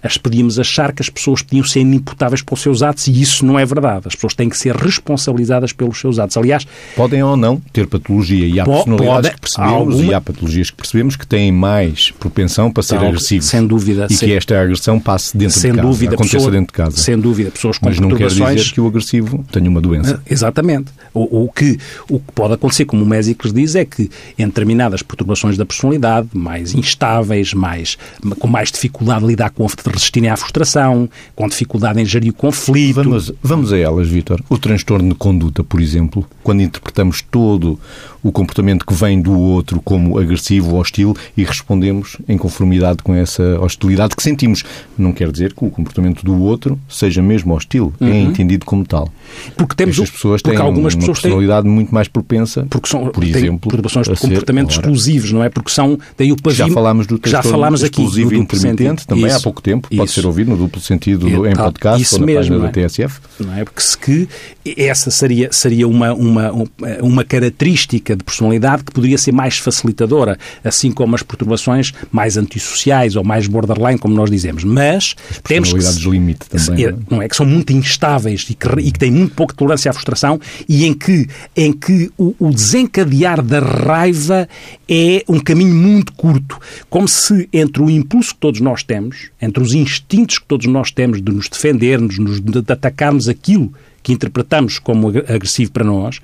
as 0.00 0.16
podíamos 0.16 0.60
achar 0.60 0.92
que 0.92 1.02
as 1.02 1.10
pessoas 1.10 1.42
podiam 1.42 1.64
ser 1.64 1.80
inimputáveis 1.80 2.40
pelos 2.40 2.62
seus 2.62 2.84
atos 2.84 3.08
e 3.08 3.20
isso 3.20 3.44
não 3.44 3.58
é 3.58 3.66
verdade. 3.66 4.02
As 4.06 4.14
pessoas 4.14 4.34
têm 4.34 4.48
que 4.48 4.56
ser 4.56 4.76
responsabilizadas 4.76 5.72
pelos 5.72 5.98
seus 5.98 6.20
atos. 6.20 6.36
Aliás... 6.36 6.64
Podem 6.94 7.24
ou 7.24 7.36
não 7.36 7.60
ter 7.72 7.88
patologia 7.88 8.46
e 8.46 8.60
há 8.60 8.64
personalidades 8.64 9.22
pode, 9.22 9.34
que 9.34 9.40
percebemos 9.40 9.74
alguma... 9.74 10.04
e 10.04 10.14
há 10.14 10.20
patologias 10.20 10.70
que 10.70 10.76
percebemos 10.76 11.16
que 11.16 11.26
têm 11.26 11.50
mais 11.50 12.12
propensão 12.12 12.70
para 12.70 12.84
ser 12.84 12.98
agressivos. 12.98 13.46
Sem 13.46 13.66
dúvida. 13.66 14.06
E 14.08 14.14
sem... 14.14 14.28
que 14.28 14.34
esta 14.36 14.62
agressão 14.62 15.00
passe 15.00 15.36
dentro 15.36 15.58
sem 15.58 15.72
de 15.72 15.78
casa, 15.78 15.88
dúvida, 15.88 16.14
aconteça 16.14 16.36
pessoa, 16.36 16.52
dentro 16.52 16.66
de 16.68 16.72
casa. 16.72 16.96
Sem 16.96 17.18
dúvida. 17.18 17.50
Pessoas 17.50 17.78
com 17.78 17.86
Mas 17.86 17.98
não 17.98 18.10
quer 18.36 18.54
dizer 18.54 18.72
que 18.72 18.80
o 18.80 18.86
agressivo 18.86 19.44
tenha 19.50 19.68
uma 19.68 19.80
doença. 19.80 20.20
Ah, 20.20 20.28
exatamente. 20.30 20.92
O, 21.12 21.48
que, 21.48 21.78
o 22.10 22.20
que 22.20 22.32
pode 22.34 22.54
acontecer, 22.54 22.84
como 22.84 23.02
o 23.02 23.06
Mésicles 23.06 23.52
diz, 23.52 23.74
é 23.74 23.84
que 23.84 24.10
em 24.38 24.46
determinadas 24.46 25.02
perturbações 25.02 25.56
da 25.56 25.64
personalidade, 25.64 26.28
mais 26.34 26.74
instáveis, 26.74 27.54
mais, 27.54 27.96
com 28.38 28.46
mais 28.46 28.70
dificuldade 28.70 29.20
de 29.20 29.26
lidar 29.28 29.50
com 29.50 29.64
a, 29.64 29.68
resistirem 29.90 30.28
à 30.28 30.36
frustração, 30.36 31.08
com 31.34 31.48
dificuldade 31.48 32.00
em 32.00 32.04
gerir 32.04 32.32
o 32.32 32.34
conflito. 32.34 32.96
Vamos, 32.96 33.32
vamos 33.42 33.72
a 33.72 33.78
elas, 33.78 34.08
Vítor. 34.08 34.42
O 34.48 34.58
transtorno 34.58 35.08
de 35.08 35.14
conduta, 35.14 35.64
por 35.64 35.80
exemplo, 35.80 36.26
quando 36.42 36.62
interpretamos 36.62 37.22
todo 37.22 37.78
o 38.26 38.32
comportamento 38.32 38.84
que 38.84 38.92
vem 38.92 39.20
do 39.20 39.38
outro 39.38 39.80
como 39.80 40.18
agressivo 40.18 40.74
ou 40.74 40.80
hostil 40.80 41.16
e 41.36 41.44
respondemos 41.44 42.16
em 42.28 42.36
conformidade 42.36 43.02
com 43.02 43.14
essa 43.14 43.60
hostilidade 43.60 44.16
que 44.16 44.22
sentimos. 44.22 44.64
Não 44.98 45.12
quer 45.12 45.30
dizer 45.30 45.52
que 45.52 45.64
o 45.64 45.70
comportamento 45.70 46.24
do 46.24 46.34
outro 46.42 46.78
seja 46.88 47.22
mesmo 47.22 47.54
hostil. 47.54 47.92
É 48.00 48.04
uhum. 48.04 48.10
É 48.10 48.20
entendido 48.22 48.66
como 48.66 48.84
tal. 48.84 49.08
Porque 49.56 49.76
temos 49.76 49.96
Estas 49.96 50.10
pessoas 50.10 50.42
têm 50.42 50.56
algumas 50.56 50.94
uma 50.94 51.00
pessoas 51.00 51.20
personalidade 51.20 51.62
têm... 51.62 51.72
muito 51.72 51.94
mais 51.94 52.08
propensa, 52.08 52.66
porque 52.68 52.88
são, 52.88 53.06
por 53.08 53.22
exemplo, 53.22 53.60
perturbações 53.60 54.08
de 54.08 54.16
comportamento 54.16 54.72
ser, 54.72 54.80
explosivos, 54.80 55.32
não 55.32 55.44
é? 55.44 55.48
Porque 55.48 55.70
são 55.70 55.98
daí 56.18 56.32
o 56.32 56.36
pavio, 56.36 56.56
Já 56.56 56.68
falámos 56.68 57.06
do 57.06 57.20
já 57.24 57.42
falámos 57.42 57.84
aqui 57.84 58.00
explosivo 58.00 58.34
e 58.34 58.38
intermitente 58.38 59.06
também 59.06 59.26
isso, 59.26 59.36
há 59.36 59.40
pouco 59.40 59.62
tempo, 59.62 59.88
pode 59.94 60.10
ser 60.10 60.26
ouvido 60.26 60.50
no 60.50 60.56
duplo 60.56 60.80
sentido 60.80 61.46
em 61.46 61.54
podcast 61.54 62.14
ou 62.14 62.20
na 62.20 62.26
mesmo, 62.26 62.40
página 62.40 62.56
é? 62.56 62.60
da 62.60 62.88
TSF. 62.88 63.20
Não 63.40 63.54
é? 63.54 63.64
Porque 63.64 63.80
se 63.80 63.98
que 63.98 64.28
essa 64.76 65.10
seria 65.10 65.52
seria 65.52 65.86
uma 65.86 66.12
uma 66.12 66.52
uma 67.00 67.24
característica 67.24 68.15
de 68.16 68.24
personalidade 68.24 68.84
que 68.84 68.92
poderia 68.92 69.18
ser 69.18 69.32
mais 69.32 69.58
facilitadora, 69.58 70.38
assim 70.64 70.90
como 70.90 71.14
as 71.14 71.22
perturbações 71.22 71.92
mais 72.10 72.36
antissociais 72.36 73.16
ou 73.16 73.24
mais 73.24 73.46
borderline, 73.46 73.98
como 73.98 74.14
nós 74.14 74.30
dizemos. 74.30 74.64
Mas 74.64 75.14
as 75.30 75.38
temos 75.40 75.72
que 75.72 75.78
de 75.78 76.10
limite 76.10 76.48
também, 76.48 76.86
é, 76.86 76.94
não 77.10 77.22
é? 77.22 77.28
Que 77.28 77.36
são 77.36 77.46
muito 77.46 77.72
instáveis 77.72 78.46
e 78.50 78.54
que, 78.54 78.68
e 78.80 78.90
que 78.90 78.98
têm 78.98 79.10
muito 79.10 79.34
pouca 79.34 79.54
tolerância 79.54 79.90
à 79.90 79.94
frustração 79.94 80.40
e 80.68 80.84
em 80.84 80.94
que, 80.94 81.26
em 81.56 81.72
que 81.72 82.10
o, 82.16 82.34
o 82.38 82.50
desencadear 82.50 83.42
da 83.42 83.60
raiva 83.60 84.48
é 84.88 85.24
um 85.28 85.38
caminho 85.38 85.74
muito 85.74 86.12
curto, 86.12 86.58
como 86.88 87.08
se 87.08 87.48
entre 87.52 87.82
o 87.82 87.90
impulso 87.90 88.34
que 88.34 88.40
todos 88.40 88.60
nós 88.60 88.82
temos, 88.82 89.30
entre 89.40 89.62
os 89.62 89.74
instintos 89.74 90.38
que 90.38 90.46
todos 90.46 90.66
nós 90.66 90.90
temos 90.90 91.20
de 91.20 91.32
nos 91.32 91.48
defendermos, 91.48 92.16
de, 92.16 92.62
de 92.62 92.72
atacarmos 92.72 93.28
aquilo 93.28 93.72
que 94.02 94.12
interpretamos 94.12 94.78
como 94.78 95.08
agressivo 95.08 95.72
para 95.72 95.84
nós, 95.84 96.20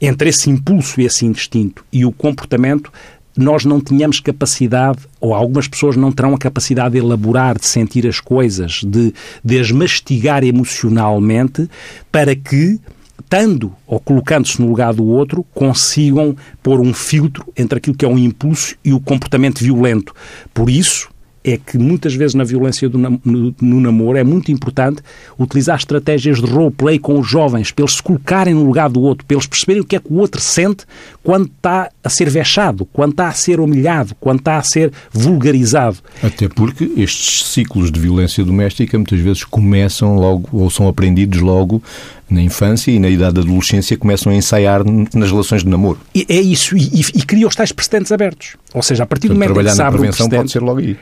entre 0.00 0.30
esse 0.30 0.50
impulso 0.50 1.00
e 1.00 1.04
esse 1.04 1.26
instinto 1.26 1.84
e 1.92 2.04
o 2.04 2.12
comportamento, 2.12 2.92
nós 3.36 3.64
não 3.64 3.80
tínhamos 3.80 4.18
capacidade, 4.18 4.98
ou 5.20 5.32
algumas 5.32 5.68
pessoas 5.68 5.96
não 5.96 6.10
terão 6.10 6.34
a 6.34 6.38
capacidade 6.38 6.94
de 6.94 6.98
elaborar, 6.98 7.56
de 7.56 7.66
sentir 7.66 8.04
as 8.06 8.18
coisas, 8.18 8.82
de, 8.84 9.14
de 9.44 9.60
as 9.60 9.70
mastigar 9.70 10.42
emocionalmente, 10.42 11.70
para 12.10 12.34
que, 12.34 12.80
estando 13.20 13.72
ou 13.86 14.00
colocando-se 14.00 14.60
no 14.60 14.68
lugar 14.68 14.92
do 14.92 15.06
outro, 15.06 15.46
consigam 15.54 16.36
pôr 16.62 16.80
um 16.80 16.92
filtro 16.92 17.46
entre 17.56 17.78
aquilo 17.78 17.96
que 17.96 18.04
é 18.04 18.08
um 18.08 18.18
impulso 18.18 18.74
e 18.84 18.92
o 18.92 18.98
comportamento 18.98 19.60
violento. 19.60 20.12
Por 20.52 20.68
isso, 20.68 21.08
é 21.44 21.56
que 21.56 21.78
muitas 21.78 22.14
vezes 22.14 22.34
na 22.34 22.44
violência 22.44 22.88
do, 22.88 22.98
no, 22.98 23.54
no, 23.60 23.80
namoro 23.80 24.18
é 24.18 24.24
muito 24.24 24.50
importante 24.50 25.00
utilizar 25.38 25.76
estratégias 25.76 26.40
de 26.40 26.46
roleplay 26.46 26.98
com 26.98 27.18
os 27.18 27.26
jovens, 27.26 27.70
para 27.70 27.84
eles 27.84 27.96
se 27.96 28.02
colocarem 28.02 28.54
no 28.54 28.64
lugar 28.64 28.88
do 28.88 29.00
outro, 29.00 29.24
para 29.24 29.36
eles 29.36 29.46
perceberem 29.46 29.82
o 29.82 29.84
que 29.84 29.96
é 29.96 30.00
que 30.00 30.12
o 30.12 30.16
outro 30.16 30.40
sente 30.40 30.84
quando 31.22 31.46
está 31.46 31.90
a 32.02 32.08
ser 32.08 32.28
vexado, 32.28 32.84
quando 32.92 33.12
está 33.12 33.28
a 33.28 33.32
ser 33.32 33.60
humilhado, 33.60 34.14
quando 34.20 34.40
está 34.40 34.58
a 34.58 34.62
ser 34.62 34.92
vulgarizado. 35.12 35.98
Até 36.22 36.48
porque 36.48 36.90
estes 36.96 37.46
ciclos 37.46 37.90
de 37.90 38.00
violência 38.00 38.44
doméstica 38.44 38.98
muitas 38.98 39.20
vezes 39.20 39.44
começam 39.44 40.16
logo, 40.16 40.48
ou 40.52 40.70
são 40.70 40.88
aprendidos 40.88 41.40
logo 41.40 41.82
na 42.30 42.42
infância 42.42 42.90
e 42.90 42.98
na 42.98 43.08
idade 43.08 43.34
da 43.34 43.40
adolescência 43.40 43.96
começam 43.96 44.32
a 44.32 44.34
ensaiar 44.34 44.82
nas 45.14 45.30
relações 45.30 45.62
de 45.62 45.68
namoro. 45.68 45.98
E 46.14 46.26
é 46.28 46.40
isso, 46.40 46.76
e, 46.76 46.82
e, 46.82 47.00
e 47.00 47.22
cria 47.22 47.46
os 47.46 47.54
tais 47.54 47.72
precedentes 47.72 48.12
abertos. 48.12 48.56
Ou 48.74 48.82
seja, 48.82 49.04
a 49.04 49.06
partir 49.06 49.28
Portanto, 49.28 49.48
do 49.48 49.54
momento 49.54 49.66
em 49.66 49.70
que 49.70 49.76
se 49.76 49.82
abre 49.82 50.00
o 50.00 50.02
precedente... 50.04 50.36
pode 50.36 50.50
ser 50.50 50.60
logo 50.60 50.80
aí 50.80 50.96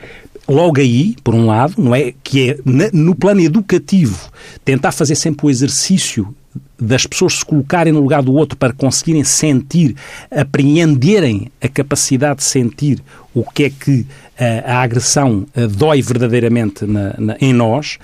logo 0.47 0.79
aí, 0.79 1.15
por 1.23 1.35
um 1.35 1.45
lado, 1.45 1.73
não 1.77 1.93
é 1.93 2.13
que 2.23 2.51
é 2.51 2.57
no 2.93 3.13
plano 3.13 3.41
educativo 3.41 4.31
tentar 4.63 4.91
fazer 4.91 5.15
sempre 5.15 5.45
o 5.45 5.49
exercício 5.49 6.33
das 6.79 7.05
pessoas 7.05 7.39
se 7.39 7.45
colocarem 7.45 7.93
no 7.93 7.99
lugar 7.99 8.21
do 8.21 8.33
outro 8.33 8.57
para 8.57 8.73
conseguirem 8.73 9.23
sentir, 9.23 9.95
apreenderem 10.31 11.51
a 11.61 11.67
capacidade 11.67 12.39
de 12.39 12.45
sentir 12.45 13.01
o 13.33 13.43
que 13.43 13.63
é 13.65 13.69
que 13.69 14.05
a, 14.39 14.43
eh, 14.43 14.63
a 14.65 14.81
agressão 14.81 15.45
a, 15.55 15.61
eh, 15.61 15.67
dói 15.67 16.01
verdadeiramente 16.01 16.85
na, 16.85 17.15
na, 17.17 17.37
em 17.39 17.53
nós. 17.53 17.97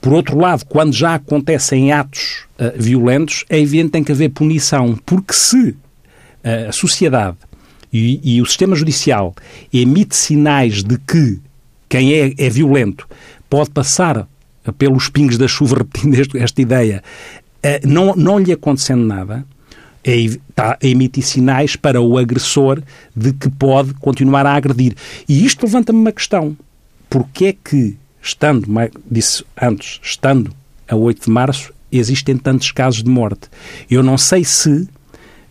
Por 0.00 0.12
outro 0.12 0.38
lado, 0.38 0.64
quando 0.66 0.92
já 0.92 1.14
acontecem 1.14 1.92
atos 1.92 2.44
uh, 2.58 2.72
violentos, 2.76 3.44
é 3.48 3.58
evidente 3.58 3.86
que 3.86 3.92
tem 3.92 4.04
que 4.04 4.12
haver 4.12 4.28
punição, 4.30 4.98
porque 5.04 5.32
se 5.32 5.76
a 6.68 6.72
sociedade 6.72 7.36
e, 7.92 8.36
e 8.36 8.40
o 8.40 8.46
sistema 8.46 8.74
judicial 8.74 9.34
emite 9.72 10.16
sinais 10.16 10.82
de 10.82 10.96
que 10.98 11.38
quem 11.88 12.14
é, 12.14 12.32
é 12.38 12.48
violento 12.48 13.06
pode 13.48 13.70
passar 13.70 14.26
pelos 14.78 15.08
pingos 15.08 15.36
da 15.36 15.48
chuva, 15.48 15.78
repetindo 15.78 16.38
esta 16.38 16.62
ideia, 16.62 17.02
eh, 17.02 17.49
não, 17.84 18.14
não 18.16 18.38
lhe 18.38 18.52
acontecendo 18.52 19.04
nada, 19.04 19.44
é, 20.02 20.16
está 20.16 20.78
a 20.82 20.86
emitir 20.86 21.24
sinais 21.24 21.76
para 21.76 22.00
o 22.00 22.16
agressor 22.16 22.82
de 23.14 23.32
que 23.32 23.50
pode 23.50 23.94
continuar 23.94 24.46
a 24.46 24.54
agredir. 24.54 24.94
E 25.28 25.44
isto 25.44 25.64
levanta-me 25.64 25.98
uma 25.98 26.12
questão. 26.12 26.56
Porquê 27.08 27.46
é 27.46 27.52
que, 27.52 27.96
estando, 28.22 28.66
disse 29.10 29.44
antes, 29.60 30.00
estando 30.02 30.52
a 30.88 30.96
8 30.96 31.26
de 31.26 31.30
março, 31.30 31.72
existem 31.92 32.36
tantos 32.36 32.72
casos 32.72 33.02
de 33.02 33.10
morte? 33.10 33.48
Eu 33.90 34.02
não 34.02 34.16
sei 34.16 34.44
se, 34.44 34.88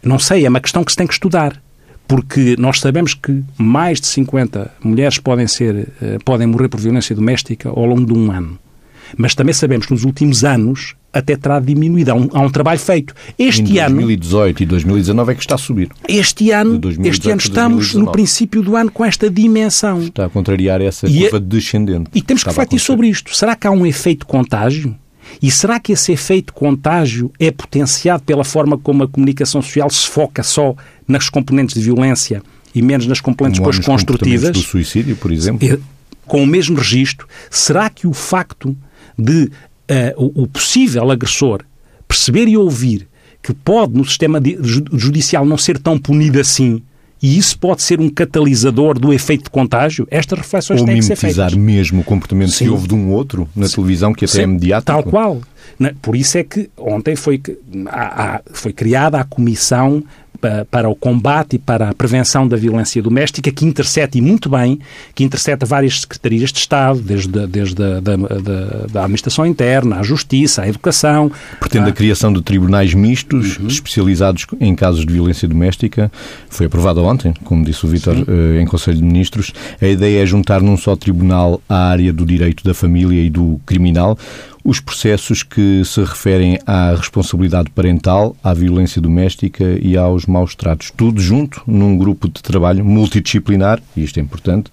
não 0.01 0.17
sei, 0.17 0.45
é 0.45 0.49
uma 0.49 0.61
questão 0.61 0.83
que 0.83 0.91
se 0.91 0.97
tem 0.97 1.07
que 1.07 1.13
estudar 1.13 1.61
porque 2.09 2.55
nós 2.57 2.79
sabemos 2.79 3.13
que 3.13 3.43
mais 3.55 4.01
de 4.01 4.07
50 4.07 4.71
mulheres 4.83 5.19
podem, 5.19 5.45
ser, 5.45 5.89
eh, 6.01 6.17
podem 6.25 6.47
morrer 6.47 6.67
por 6.67 6.79
violência 6.79 7.15
doméstica 7.15 7.69
ao 7.69 7.85
longo 7.85 8.03
de 8.03 8.13
um 8.13 8.31
ano. 8.31 8.57
Mas 9.17 9.35
também 9.35 9.53
sabemos 9.53 9.85
que 9.85 9.93
nos 9.93 10.03
últimos 10.03 10.43
anos 10.43 10.95
até 11.11 11.35
terá 11.35 11.59
diminuído. 11.59 12.11
Há 12.11 12.15
um, 12.15 12.29
há 12.33 12.41
um 12.41 12.49
trabalho 12.49 12.79
feito. 12.79 13.13
Este 13.37 13.73
em 13.73 13.79
ano. 13.79 13.95
2018 13.95 14.63
e 14.63 14.65
2019 14.65 15.31
é 15.31 15.35
que 15.35 15.41
está 15.41 15.55
a 15.55 15.57
subir. 15.57 15.89
Este 16.07 16.51
ano, 16.51 16.79
este 17.03 17.31
ano 17.31 17.39
estamos 17.39 17.93
no 17.95 18.11
princípio 18.11 18.61
do 18.61 18.75
ano 18.75 18.91
com 18.91 19.03
esta 19.03 19.29
dimensão. 19.29 20.01
Está 20.01 20.25
a 20.25 20.29
contrariar 20.29 20.81
essa 20.81 21.07
e 21.07 21.21
curva 21.21 21.37
é, 21.37 21.39
descendente. 21.39 22.09
E 22.13 22.21
temos 22.21 22.43
que 22.43 22.49
refletir 22.49 22.79
sobre 22.79 23.07
isto. 23.07 23.35
Será 23.35 23.55
que 23.55 23.67
há 23.67 23.71
um 23.71 23.85
efeito 23.85 24.25
contágio? 24.25 24.95
E 25.41 25.51
será 25.51 25.79
que 25.79 25.91
esse 25.91 26.11
efeito 26.11 26.53
contágio 26.53 27.31
é 27.39 27.51
potenciado 27.51 28.23
pela 28.23 28.43
forma 28.43 28.77
como 28.77 29.03
a 29.03 29.07
comunicação 29.07 29.61
social 29.61 29.89
se 29.89 30.07
foca 30.07 30.41
só 30.41 30.75
nas 31.07 31.29
componentes 31.29 31.75
de 31.75 31.81
violência 31.81 32.41
e 32.73 32.81
menos 32.81 33.05
nas 33.05 33.21
componentes 33.21 33.59
depois 33.59 33.79
construtivas? 33.79 34.51
do 34.51 34.61
suicídio, 34.61 35.15
por 35.15 35.31
exemplo? 35.31 35.67
É, 35.67 35.77
com 36.25 36.43
o 36.43 36.47
mesmo 36.47 36.77
registro, 36.77 37.27
será 37.49 37.89
que 37.89 38.07
o 38.07 38.13
facto 38.13 38.75
de 39.19 39.43
uh, 39.45 40.41
o, 40.43 40.47
possível 40.47 41.11
agressor 41.11 41.63
perceber 42.07 42.47
e 42.47 42.57
ouvir 42.57 43.07
que 43.41 43.53
pode, 43.53 43.93
no 43.93 44.03
sistema 44.03 44.41
judicial, 44.93 45.45
não 45.45 45.57
ser 45.57 45.79
tão 45.79 45.97
punido 45.97 46.39
assim, 46.39 46.81
e 47.21 47.37
isso 47.37 47.57
pode 47.57 47.81
ser 47.81 47.99
um 47.99 48.09
catalisador 48.09 48.97
do 48.97 49.13
efeito 49.13 49.45
de 49.45 49.49
contágio? 49.49 50.07
Estas 50.09 50.39
reflexões 50.39 50.81
Ou 50.81 50.85
têm 50.85 50.95
que 50.95 51.03
ser 51.03 51.15
feitas. 51.15 51.53
Ou 51.53 51.59
mesmo 51.59 52.01
o 52.01 52.03
comportamento 52.03 52.51
Sim. 52.51 52.65
que 52.65 52.69
houve 52.69 52.87
de 52.87 52.95
um 52.95 53.11
outro 53.11 53.47
na 53.55 53.67
Sim. 53.67 53.75
televisão, 53.75 54.13
que 54.13 54.25
até 54.25 54.35
Sim. 54.35 54.41
é 54.41 54.47
mediático. 54.47 54.85
Tal 54.85 55.03
qual. 55.03 55.41
Por 56.01 56.15
isso 56.15 56.37
é 56.37 56.43
que 56.43 56.69
ontem 56.77 57.15
foi, 57.15 57.41
foi 58.53 58.73
criada 58.73 59.19
a 59.19 59.23
Comissão 59.23 60.03
para 60.71 60.89
o 60.89 60.95
combate 60.95 61.57
e 61.57 61.59
para 61.59 61.89
a 61.89 61.93
prevenção 61.93 62.47
da 62.47 62.55
violência 62.55 63.01
doméstica, 63.01 63.51
que 63.51 63.65
interceta, 63.65 64.17
e 64.17 64.21
muito 64.21 64.49
bem, 64.49 64.79
que 65.13 65.23
interceta 65.23 65.65
várias 65.65 66.01
secretarias 66.01 66.51
de 66.51 66.59
Estado, 66.59 66.99
desde, 66.99 67.47
desde 67.47 67.83
a 67.83 67.99
da, 67.99 68.15
da, 68.15 68.87
da 68.91 68.99
Administração 69.01 69.45
Interna, 69.45 69.99
à 69.99 70.03
Justiça, 70.03 70.61
à 70.61 70.67
Educação. 70.67 71.31
Pretende 71.59 71.85
a, 71.85 71.89
a 71.89 71.93
criação 71.93 72.31
de 72.31 72.41
tribunais 72.41 72.93
mistos, 72.93 73.57
uhum. 73.57 73.67
especializados 73.67 74.45
em 74.59 74.73
casos 74.75 75.05
de 75.05 75.11
violência 75.11 75.47
doméstica. 75.47 76.11
Foi 76.49 76.67
aprovado 76.67 77.03
ontem, 77.03 77.33
como 77.43 77.63
disse 77.63 77.85
o 77.85 77.89
Vítor, 77.89 78.15
eh, 78.27 78.61
em 78.61 78.65
Conselho 78.65 78.97
de 78.97 79.03
Ministros. 79.03 79.51
A 79.81 79.87
ideia 79.87 80.23
é 80.23 80.25
juntar 80.25 80.61
num 80.61 80.77
só 80.77 80.95
tribunal 80.95 81.61
a 81.67 81.89
área 81.89 82.13
do 82.13 82.25
direito 82.25 82.63
da 82.63 82.73
família 82.73 83.21
e 83.21 83.29
do 83.29 83.59
criminal 83.65 84.17
os 84.69 84.79
processos 84.79 85.41
que 85.41 85.83
se 85.83 85.99
referem 85.99 86.59
à 86.63 86.91
responsabilidade 86.91 87.71
parental, 87.71 88.35
à 88.43 88.53
violência 88.53 89.01
doméstica 89.01 89.63
e 89.81 89.97
aos 89.97 90.27
maus 90.27 90.53
tratos. 90.53 90.91
Tudo 90.95 91.19
junto 91.19 91.63
num 91.65 91.97
grupo 91.97 92.29
de 92.29 92.39
trabalho 92.43 92.85
multidisciplinar, 92.85 93.81
e 93.97 94.03
isto 94.03 94.19
é 94.19 94.21
importante, 94.21 94.69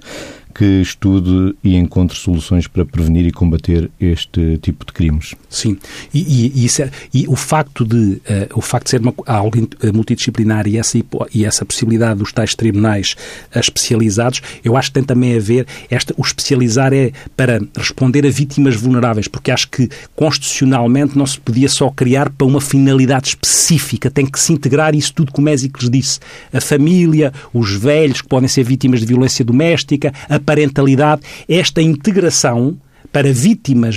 que 0.57 0.81
estude 0.81 1.55
e 1.63 1.77
encontre 1.77 2.17
soluções 2.17 2.67
para 2.67 2.83
prevenir 2.83 3.27
e 3.27 3.31
combater 3.31 3.91
este 4.01 4.57
tipo 4.63 4.87
de 4.87 4.93
crimes. 4.95 5.35
Sim, 5.51 5.77
e, 6.15 6.51
e, 6.55 6.67
é, 6.81 6.91
e 7.13 7.27
o 7.29 7.37
facto 7.37 7.85
de 7.85 7.97
uh, 7.97 8.21
o 8.55 8.63
facto 8.63 8.85
de 8.85 8.91
ser 8.91 9.01
uma, 9.03 9.13
algo 9.27 9.69
eh, 9.83 9.93
multidisciplinar 9.93 10.67
e 10.67 10.79
essa, 10.79 10.99
e 11.35 11.45
essa 11.45 11.63
possibilidade 11.63 12.21
dos 12.21 12.33
tais 12.33 12.55
tribunais 12.55 13.17
uh, 13.55 13.59
especializados, 13.59 14.41
eu 14.65 14.79
acho 14.79 14.89
que 14.89 14.95
tem 14.95 15.05
também 15.05 15.37
a 15.37 15.41
ver, 15.41 15.67
esta, 15.91 16.15
o 16.17 16.23
especializar 16.23 16.95
é 16.95 17.13
para 17.37 17.61
responder 17.77 18.25
a 18.25 18.31
vítimas 18.31 18.77
vulneráveis, 18.77 19.29
porque 19.29 19.51
acho 19.51 19.69
que 19.69 19.91
constitucionalmente 20.15 21.19
não 21.19 21.27
se 21.27 21.39
podia 21.39 21.69
só 21.69 21.91
criar 21.91 22.31
para 22.31 22.47
uma 22.47 22.63
finalidade 22.63 23.29
específica, 23.29 24.11
tem 24.11 24.25
que 24.25 24.41
se 24.41 24.55
integrar 24.55 24.95
isso 24.95 25.13
tudo, 25.13 25.33
como 25.33 25.51
Ésicles 25.51 25.91
disse, 25.91 26.19
a 26.51 26.63
família, 26.63 27.31
os 27.53 27.75
velhos 27.75 28.23
que 28.23 28.29
podem 28.29 28.49
ser 28.49 28.65
vítimas 28.65 29.01
de 29.01 29.07
violência 29.07 29.45
doméstica, 29.45 30.15
a 30.31 30.46
parentalidade, 30.47 31.23
esta 31.49 31.83
integração 31.83 32.79
para 33.17 33.33
vítimas 33.33 33.97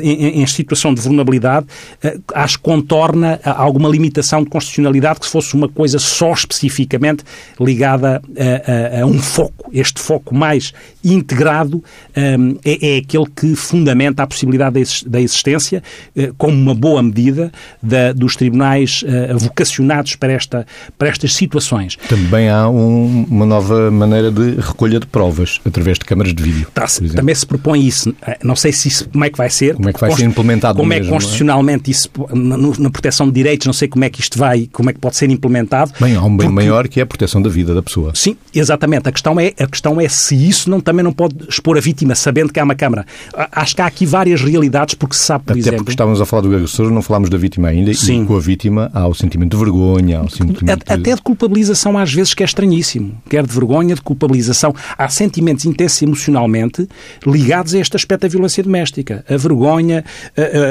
em, 0.00 0.46
situação 0.46 0.94
de 0.94 1.00
vulnerabilidade, 1.00 1.66
eh, 2.04 2.20
acho 2.32 2.56
que 2.56 2.62
contorna 2.62 3.40
alguma 3.42 3.88
limitação 3.88 4.44
de 4.44 4.48
constitucionalidade 4.48 5.18
que 5.18 5.26
se 5.26 5.32
fosse 5.32 5.54
uma 5.54 5.68
coisa 5.68 5.98
só 5.98 6.32
especificamente 6.32 7.24
ligada 7.58 8.22
a, 8.38 8.98
a, 8.98 9.02
a 9.02 9.06
um 9.06 9.18
foco. 9.18 9.68
Este 9.72 10.00
foco 10.00 10.32
mais 10.32 10.72
integrado 11.04 11.82
um, 12.16 12.56
é, 12.64 12.94
é, 12.94 12.98
aquele 12.98 13.26
que 13.34 13.56
fundamenta 13.56 14.22
a 14.22 14.26
possibilidade 14.26 14.80
da 15.06 15.20
existência, 15.20 15.82
uh, 16.16 16.32
como 16.38 16.54
uma 16.54 16.74
boa 16.74 17.02
medida, 17.02 17.50
da, 17.82 18.12
dos 18.12 18.36
tribunais 18.36 19.02
uh, 19.02 19.36
vocacionados 19.36 20.14
para, 20.14 20.32
esta, 20.32 20.66
para 20.96 21.08
estas 21.08 21.34
situações. 21.34 21.96
Também 22.08 22.48
há 22.48 22.68
um, 22.68 23.26
uma 23.28 23.46
nova 23.46 23.90
maneira 23.90 24.30
de 24.30 24.60
recolha 24.60 25.00
de 25.00 25.06
provas 25.06 25.60
através 25.64 25.98
de 25.98 26.04
câmaras 26.04 26.32
de 26.32 26.42
vídeo. 26.42 26.68
Tá, 26.72 26.86
também 27.16 27.34
se 27.34 27.46
propõe 27.46 27.84
isso. 27.84 28.14
Não 28.44 28.54
sei 28.60 28.72
se 28.72 28.88
isso, 28.88 29.08
como 29.08 29.24
é 29.24 29.30
que 29.30 29.38
vai 29.38 29.50
ser. 29.50 29.74
Como 29.74 29.88
é 29.88 29.92
que 29.92 30.00
vai 30.00 30.12
ser 30.12 30.24
implementado 30.24 30.76
Como 30.76 30.88
mesmo, 30.88 31.06
é 31.06 31.08
constitucionalmente 31.08 31.90
é? 31.90 31.92
isso, 31.92 32.10
na, 32.32 32.56
na, 32.56 32.90
proteção 32.90 33.26
de 33.26 33.32
direitos, 33.32 33.66
não 33.66 33.72
sei 33.72 33.88
como 33.88 34.04
é 34.04 34.10
que 34.10 34.20
isto 34.20 34.38
vai, 34.38 34.68
como 34.72 34.90
é 34.90 34.92
que 34.92 34.98
pode 34.98 35.16
ser 35.16 35.30
implementado. 35.30 35.92
Bem, 36.00 36.14
há 36.14 36.22
um 36.22 36.28
bem 36.28 36.48
porque... 36.48 36.48
maior 36.48 36.88
que 36.88 37.00
é 37.00 37.02
a 37.02 37.06
proteção 37.06 37.40
da 37.40 37.48
vida 37.48 37.74
da 37.74 37.82
pessoa. 37.82 38.12
Sim, 38.14 38.36
exatamente. 38.54 39.08
A 39.08 39.12
questão 39.12 39.40
é, 39.40 39.52
a 39.58 39.66
questão 39.66 40.00
é 40.00 40.08
se 40.08 40.34
isso 40.34 40.68
não, 40.68 40.80
também 40.80 41.04
não 41.04 41.12
pode 41.12 41.36
expor 41.48 41.76
a 41.76 41.80
vítima 41.80 42.14
sabendo 42.14 42.52
que 42.52 42.60
há 42.60 42.64
uma 42.64 42.74
câmara. 42.74 43.06
Acho 43.52 43.74
que 43.74 43.82
há 43.82 43.86
aqui 43.86 44.04
várias 44.04 44.42
realidades, 44.42 44.94
porque 44.94 45.16
se 45.16 45.22
sabe, 45.22 45.44
por 45.44 45.52
Até 45.52 45.60
exemplo... 45.60 45.78
porque 45.78 45.92
estávamos 45.92 46.20
a 46.20 46.26
falar 46.26 46.42
do 46.42 46.54
agressor, 46.54 46.90
não 46.90 47.02
falámos 47.02 47.30
da 47.30 47.38
vítima 47.38 47.68
ainda, 47.68 47.92
Sim. 47.94 48.22
e 48.22 48.26
com 48.26 48.36
a 48.36 48.40
vítima 48.40 48.90
há 48.92 49.06
o 49.06 49.14
sentimento 49.14 49.56
de 49.56 49.56
vergonha, 49.56 50.18
há 50.18 50.22
o 50.22 50.30
sentimento... 50.30 50.84
Até 50.86 51.14
de 51.14 51.22
culpabilização 51.22 51.96
às 51.96 52.12
vezes 52.12 52.34
que 52.34 52.42
é 52.42 52.46
estranhíssimo. 52.46 53.20
Quer 53.28 53.46
de 53.46 53.52
vergonha, 53.52 53.94
de 53.94 54.02
culpabilização. 54.02 54.74
Há 54.96 55.08
sentimentos 55.08 55.64
intensos 55.64 56.02
emocionalmente 56.02 56.86
ligados 57.26 57.74
a 57.74 57.78
este 57.78 57.96
aspecto 57.96 58.22
da 58.22 58.28
violência 58.28 58.49
doméstica. 58.62 59.24
A 59.28 59.36
vergonha 59.36 59.60
vergonha, 59.60 60.04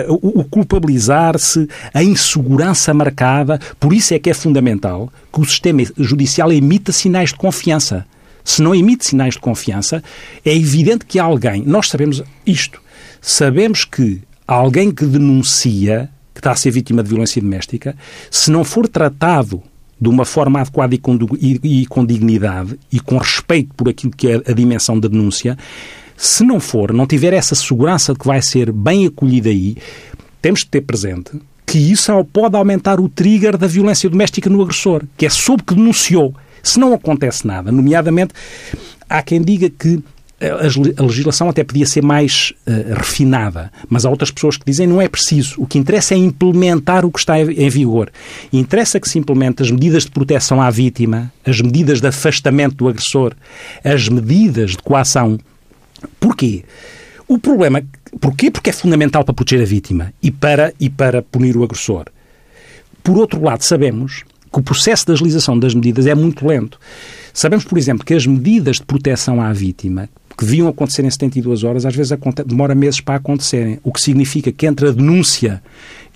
o 0.10 0.44
culpabilizar-se, 0.44 1.68
a 1.94 2.04
insegurança 2.04 2.94
marcada. 2.94 3.60
Por 3.80 3.94
isso 3.94 4.14
é 4.14 4.20
que 4.20 4.30
é 4.30 4.34
fundamental 4.34 5.12
que 5.32 5.40
o 5.40 5.46
sistema 5.46 5.82
judicial 5.98 6.52
emita 6.52 6.92
sinais 6.92 7.30
de 7.30 7.36
confiança. 7.36 8.06
Se 8.44 8.62
não 8.62 8.74
emite 8.74 9.06
sinais 9.06 9.36
de 9.36 9.40
confiança, 9.40 10.04
é 10.44 10.56
evidente 10.56 11.06
que 11.06 11.20
alguém, 11.20 11.64
nós 11.66 11.90
sabemos 11.90 12.24
isto, 12.46 12.82
sabemos 13.22 13.86
que 13.86 14.22
alguém 14.48 14.92
que 14.92 15.06
denuncia 15.06 16.10
que 16.34 16.40
está 16.40 16.52
a 16.52 16.56
ser 16.56 16.72
vítima 16.72 17.04
de 17.04 17.10
violência 17.10 17.42
doméstica, 17.42 17.96
se 18.32 18.50
não 18.50 18.64
for 18.64 18.88
tratado 18.88 19.62
de 20.00 20.08
uma 20.08 20.24
forma 20.24 20.62
adequada 20.62 20.96
e 20.96 20.98
com, 20.98 21.20
e, 21.40 21.82
e 21.82 21.86
com 21.86 22.06
dignidade 22.06 22.80
e 22.90 23.00
com 23.02 23.18
respeito 23.18 23.74
por 23.76 23.90
aquilo 23.90 24.14
que 24.16 24.30
é 24.30 24.36
a 24.36 24.54
dimensão 24.54 24.98
da 24.98 25.10
denúncia, 25.10 25.58
Se 26.22 26.44
não 26.44 26.60
for, 26.60 26.92
não 26.92 27.08
tiver 27.08 27.32
essa 27.32 27.56
segurança 27.56 28.12
de 28.12 28.20
que 28.20 28.28
vai 28.28 28.42
ser 28.42 28.74
bem 28.74 29.06
acolhida 29.06 29.48
aí, 29.48 29.78
temos 30.42 30.60
de 30.60 30.66
ter 30.66 30.82
presente 30.82 31.32
que 31.66 31.78
isso 31.78 32.12
pode 32.26 32.58
aumentar 32.58 33.00
o 33.00 33.08
trigger 33.08 33.58
da 33.58 33.68
violência 33.68 34.10
doméstica 34.10 34.50
no 34.50 34.62
agressor, 34.62 35.04
que 35.16 35.26
é 35.26 35.30
sob 35.30 35.64
que 35.64 35.74
denunciou. 35.74 36.36
Se 36.62 36.78
não 36.78 36.94
acontece 36.94 37.48
nada, 37.48 37.72
nomeadamente, 37.72 38.34
há 39.10 39.22
quem 39.22 39.42
diga 39.42 39.70
que 39.70 40.04
a 40.42 41.04
legislação 41.04 41.48
até 41.48 41.64
podia 41.64 41.86
ser 41.86 42.02
mais 42.02 42.54
uh, 42.68 42.96
refinada, 42.96 43.72
mas 43.88 44.06
há 44.06 44.10
outras 44.10 44.30
pessoas 44.30 44.58
que 44.58 44.66
dizem 44.66 44.88
não 44.88 45.02
é 45.02 45.08
preciso. 45.08 45.56
O 45.58 45.66
que 45.66 45.78
interessa 45.78 46.16
é 46.16 46.18
implementar 46.18 47.06
o 47.06 47.12
que 47.12 47.20
está 47.20 47.40
em 47.40 47.70
vigor. 47.70 48.12
Interessa 48.52 49.00
que 49.00 49.08
se 49.08 49.18
implemente 49.18 49.64
as 49.64 49.72
medidas 49.72 50.04
de 50.04 50.12
proteção 50.12 50.62
à 50.62 50.70
vítima, 50.70 51.32
as 51.46 51.62
medidas 51.62 52.02
de 52.02 52.08
afastamento 52.08 52.76
do 52.76 52.90
agressor, 52.90 53.34
as 53.86 54.10
medidas 54.10 54.72
de 54.72 54.80
coação. 54.80 55.40
Porquê? 56.20 56.64
O 57.28 57.38
problema, 57.38 57.84
porquê? 58.20 58.50
Porque 58.50 58.70
é 58.70 58.74
fundamental 58.74 59.24
para 59.24 59.34
proteger 59.34 59.62
a 59.62 59.68
vítima 59.68 60.14
e 60.22 60.32
para, 60.32 60.74
e 60.80 60.90
para 60.90 61.22
punir 61.22 61.56
o 61.56 61.64
agressor. 61.64 62.06
Por 63.04 63.18
outro 63.18 63.42
lado, 63.44 63.64
sabemos 63.64 64.24
que 64.52 64.60
o 64.60 64.64
processo 64.64 65.06
de 65.06 65.12
agilização 65.12 65.58
das 65.58 65.74
medidas 65.74 66.08
é 66.08 66.16
muito 66.16 66.46
lento. 66.46 66.80
Sabemos, 67.34 67.64
por 67.64 67.78
exemplo, 67.78 68.06
que 68.06 68.14
as 68.14 68.26
medidas 68.26 68.78
de 68.78 68.84
proteção 68.84 69.42
à 69.42 69.54
vítima, 69.54 70.10
que 70.38 70.46
deviam 70.46 70.68
acontecer 70.68 71.06
em 71.06 71.10
72 71.10 71.64
horas, 71.64 71.86
às 71.86 71.96
vezes 71.96 72.18
demora 72.46 72.74
meses 72.74 73.00
para 73.00 73.16
acontecerem, 73.16 73.80
o 73.84 73.92
que 73.92 74.02
significa 74.02 74.52
que 74.52 74.66
entre 74.66 74.88
a 74.88 74.92
denúncia 74.92 75.62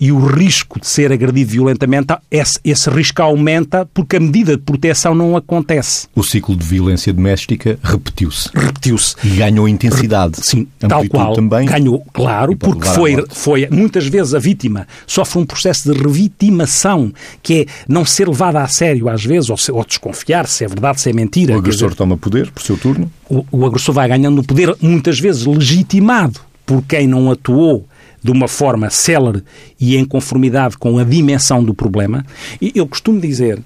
e 0.00 0.12
o 0.12 0.18
risco 0.18 0.80
de 0.80 0.86
ser 0.86 1.12
agredido 1.12 1.50
violentamente, 1.50 2.14
esse, 2.30 2.58
esse 2.64 2.90
risco 2.90 3.22
aumenta 3.22 3.88
porque 3.92 4.16
a 4.16 4.20
medida 4.20 4.56
de 4.56 4.62
proteção 4.62 5.14
não 5.14 5.36
acontece. 5.36 6.08
O 6.14 6.22
ciclo 6.22 6.56
de 6.56 6.64
violência 6.64 7.12
doméstica 7.12 7.78
repetiu-se. 7.82 8.48
Repetiu-se. 8.54 9.14
E 9.24 9.36
ganhou 9.36 9.68
intensidade. 9.68 10.38
Sim, 10.44 10.66
tal 10.78 11.06
qual. 11.08 11.34
Também. 11.34 11.66
Ganhou, 11.66 12.04
claro, 12.12 12.56
porque 12.56 12.88
foi, 12.88 13.24
foi, 13.30 13.68
muitas 13.70 14.06
vezes 14.06 14.34
a 14.34 14.38
vítima 14.38 14.86
sofre 15.06 15.38
um 15.38 15.46
processo 15.46 15.92
de 15.92 15.98
revitimação, 15.98 17.12
que 17.42 17.62
é 17.62 17.66
não 17.88 18.04
ser 18.04 18.28
levada 18.28 18.62
a 18.62 18.68
sério 18.68 19.08
às 19.08 19.24
vezes, 19.24 19.50
ou, 19.50 19.56
se, 19.56 19.70
ou 19.70 19.84
desconfiar 19.84 20.46
se 20.46 20.64
é 20.64 20.68
verdade, 20.68 21.00
se 21.00 21.10
é 21.10 21.12
mentira. 21.12 21.54
O 21.54 21.58
agressor 21.58 21.88
dizer, 21.88 21.96
toma 21.96 22.16
poder 22.16 22.50
por 22.50 22.62
seu 22.62 22.76
turno? 22.76 23.10
O, 23.28 23.44
o 23.50 23.66
agressor 23.66 23.94
vai 23.94 24.08
ganhando 24.08 24.42
poder, 24.42 24.76
muitas 24.80 25.18
vezes 25.18 25.46
legitimado 25.46 26.40
por 26.66 26.82
quem 26.82 27.06
não 27.06 27.30
atuou 27.30 27.86
de 28.24 28.32
uma 28.32 28.48
forma 28.48 28.88
célere 28.88 29.44
e 29.78 29.96
em 29.96 30.04
conformidade 30.04 30.78
com 30.78 30.98
a 30.98 31.04
dimensão 31.04 31.62
do 31.62 31.74
problema. 31.74 32.24
E 32.60 32.72
eu 32.74 32.86
costumo 32.86 33.20
dizer 33.20 33.60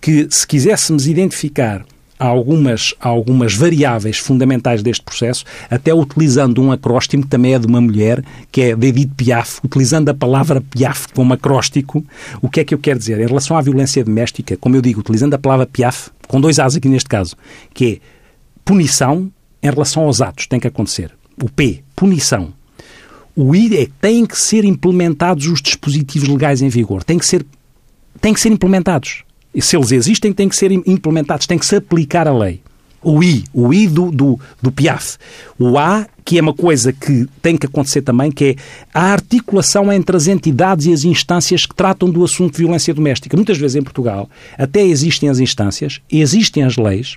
que 0.00 0.26
se 0.30 0.46
quiséssemos 0.46 1.06
identificar 1.06 1.82
algumas, 2.18 2.94
algumas 3.00 3.54
variáveis 3.54 4.18
fundamentais 4.18 4.82
deste 4.82 5.02
processo, 5.02 5.44
até 5.70 5.94
utilizando 5.94 6.62
um 6.62 6.70
acróstico 6.70 7.22
que 7.22 7.28
também 7.28 7.54
é 7.54 7.58
de 7.58 7.66
uma 7.66 7.80
mulher, 7.80 8.22
que 8.52 8.60
é 8.60 8.70
Edith 8.70 9.12
Piaf, 9.16 9.60
utilizando 9.64 10.10
a 10.10 10.14
palavra 10.14 10.60
Piaf 10.60 11.08
como 11.14 11.32
acróstico, 11.32 12.04
o 12.42 12.50
que 12.50 12.60
é 12.60 12.64
que 12.64 12.74
eu 12.74 12.78
quero 12.78 12.98
dizer? 12.98 13.18
Em 13.18 13.26
relação 13.26 13.56
à 13.56 13.62
violência 13.62 14.04
doméstica, 14.04 14.56
como 14.58 14.76
eu 14.76 14.82
digo, 14.82 15.00
utilizando 15.00 15.34
a 15.34 15.38
palavra 15.38 15.66
Piaf, 15.66 16.10
com 16.28 16.38
dois 16.38 16.58
As 16.58 16.76
aqui 16.76 16.88
neste 16.88 17.08
caso, 17.08 17.34
que 17.72 17.94
é 17.94 17.98
punição 18.64 19.30
em 19.62 19.70
relação 19.70 20.04
aos 20.04 20.20
atos, 20.20 20.46
tem 20.46 20.60
que 20.60 20.66
acontecer. 20.66 21.12
O 21.42 21.50
P, 21.50 21.82
punição. 21.94 22.52
O 23.36 23.54
I 23.54 23.66
é 23.76 23.84
que 23.84 23.92
têm 24.00 24.24
que 24.24 24.38
ser 24.40 24.64
implementados 24.64 25.46
os 25.46 25.60
dispositivos 25.60 26.26
legais 26.26 26.62
em 26.62 26.70
vigor. 26.70 27.04
Têm 27.04 27.18
que 27.18 27.26
ser, 27.26 27.44
têm 28.18 28.32
que 28.32 28.40
ser 28.40 28.50
implementados. 28.50 29.24
E 29.54 29.60
se 29.60 29.76
eles 29.76 29.92
existem, 29.92 30.32
têm 30.32 30.48
que 30.48 30.56
ser 30.56 30.72
implementados, 30.72 31.46
tem 31.46 31.58
que 31.58 31.66
se 31.66 31.76
aplicar 31.76 32.26
a 32.26 32.36
lei. 32.36 32.62
O 33.02 33.22
I, 33.22 33.44
o 33.52 33.72
I 33.74 33.86
do, 33.86 34.10
do, 34.10 34.40
do 34.60 34.72
PIAF. 34.72 35.18
O 35.58 35.78
A, 35.78 36.06
que 36.24 36.38
é 36.38 36.42
uma 36.42 36.54
coisa 36.54 36.94
que 36.94 37.26
tem 37.42 37.58
que 37.58 37.66
acontecer 37.66 38.00
também, 38.00 38.32
que 38.32 38.44
é 38.44 38.56
a 38.92 39.12
articulação 39.12 39.92
entre 39.92 40.16
as 40.16 40.26
entidades 40.26 40.86
e 40.86 40.92
as 40.92 41.04
instâncias 41.04 41.66
que 41.66 41.74
tratam 41.74 42.10
do 42.10 42.24
assunto 42.24 42.52
de 42.52 42.58
violência 42.58 42.92
doméstica. 42.92 43.36
Muitas 43.36 43.58
vezes 43.58 43.76
em 43.76 43.82
Portugal 43.82 44.28
até 44.58 44.82
existem 44.82 45.28
as 45.28 45.38
instâncias, 45.38 46.00
existem 46.10 46.64
as 46.64 46.76
leis, 46.76 47.16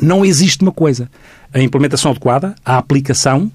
não 0.00 0.24
existe 0.24 0.62
uma 0.62 0.72
coisa. 0.72 1.10
A 1.52 1.60
implementação 1.60 2.12
adequada, 2.12 2.54
a 2.64 2.78
aplicação 2.78 3.50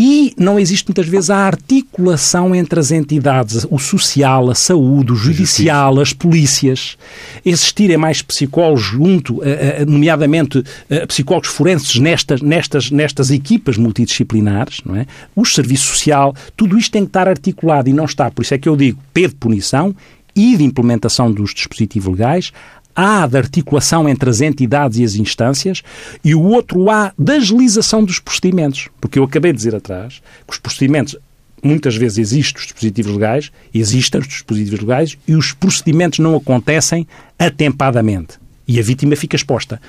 e 0.00 0.32
não 0.38 0.60
existe 0.60 0.86
muitas 0.86 1.08
vezes 1.08 1.28
a 1.28 1.38
articulação 1.38 2.54
entre 2.54 2.78
as 2.78 2.92
entidades, 2.92 3.66
o 3.68 3.80
social, 3.80 4.48
a 4.48 4.54
saúde, 4.54 5.10
o 5.10 5.16
judicial, 5.16 5.98
as 5.98 6.12
polícias. 6.12 6.96
Existirem 7.44 7.96
mais 7.96 8.22
psicólogos 8.22 8.80
junto, 8.80 9.42
eh, 9.42 9.78
eh, 9.80 9.84
nomeadamente 9.84 10.62
eh, 10.88 11.04
psicólogos 11.04 11.48
forenses 11.48 11.96
nestas, 11.96 12.40
nestas, 12.40 12.92
nestas 12.92 13.32
equipas 13.32 13.76
multidisciplinares, 13.76 14.82
não 14.86 14.94
é? 14.94 15.04
o 15.34 15.44
serviço 15.44 15.88
social, 15.88 16.32
tudo 16.56 16.78
isto 16.78 16.92
tem 16.92 17.02
que 17.02 17.08
estar 17.08 17.26
articulado 17.26 17.90
e 17.90 17.92
não 17.92 18.04
está. 18.04 18.30
Por 18.30 18.42
isso 18.42 18.54
é 18.54 18.58
que 18.58 18.68
eu 18.68 18.76
digo 18.76 19.00
P 19.12 19.26
de 19.26 19.34
punição 19.34 19.96
e 20.38 20.56
de 20.56 20.62
implementação 20.62 21.32
dos 21.32 21.52
dispositivos 21.52 22.12
legais, 22.12 22.52
a 23.00 23.28
da 23.28 23.38
articulação 23.38 24.08
entre 24.08 24.28
as 24.28 24.40
entidades 24.40 24.98
e 24.98 25.04
as 25.04 25.14
instâncias 25.14 25.84
e 26.24 26.34
o 26.34 26.42
outro 26.42 26.90
A 26.90 27.12
da 27.16 27.34
agilização 27.34 28.02
dos 28.02 28.18
procedimentos. 28.18 28.88
Porque 29.00 29.20
eu 29.20 29.22
acabei 29.22 29.52
de 29.52 29.58
dizer 29.58 29.76
atrás 29.76 30.20
que 30.44 30.52
os 30.52 30.58
procedimentos 30.58 31.16
muitas 31.62 31.94
vezes 31.94 32.18
existem 32.18 32.60
os 32.60 32.66
dispositivos 32.66 33.12
legais, 33.12 33.52
existem 33.72 34.20
os 34.20 34.26
dispositivos 34.26 34.80
legais 34.80 35.16
e 35.28 35.36
os 35.36 35.52
procedimentos 35.52 36.18
não 36.18 36.34
acontecem 36.34 37.06
atempadamente. 37.38 38.36
E 38.66 38.80
a 38.80 38.82
vítima 38.82 39.14
fica 39.14 39.36
exposta. 39.36 39.80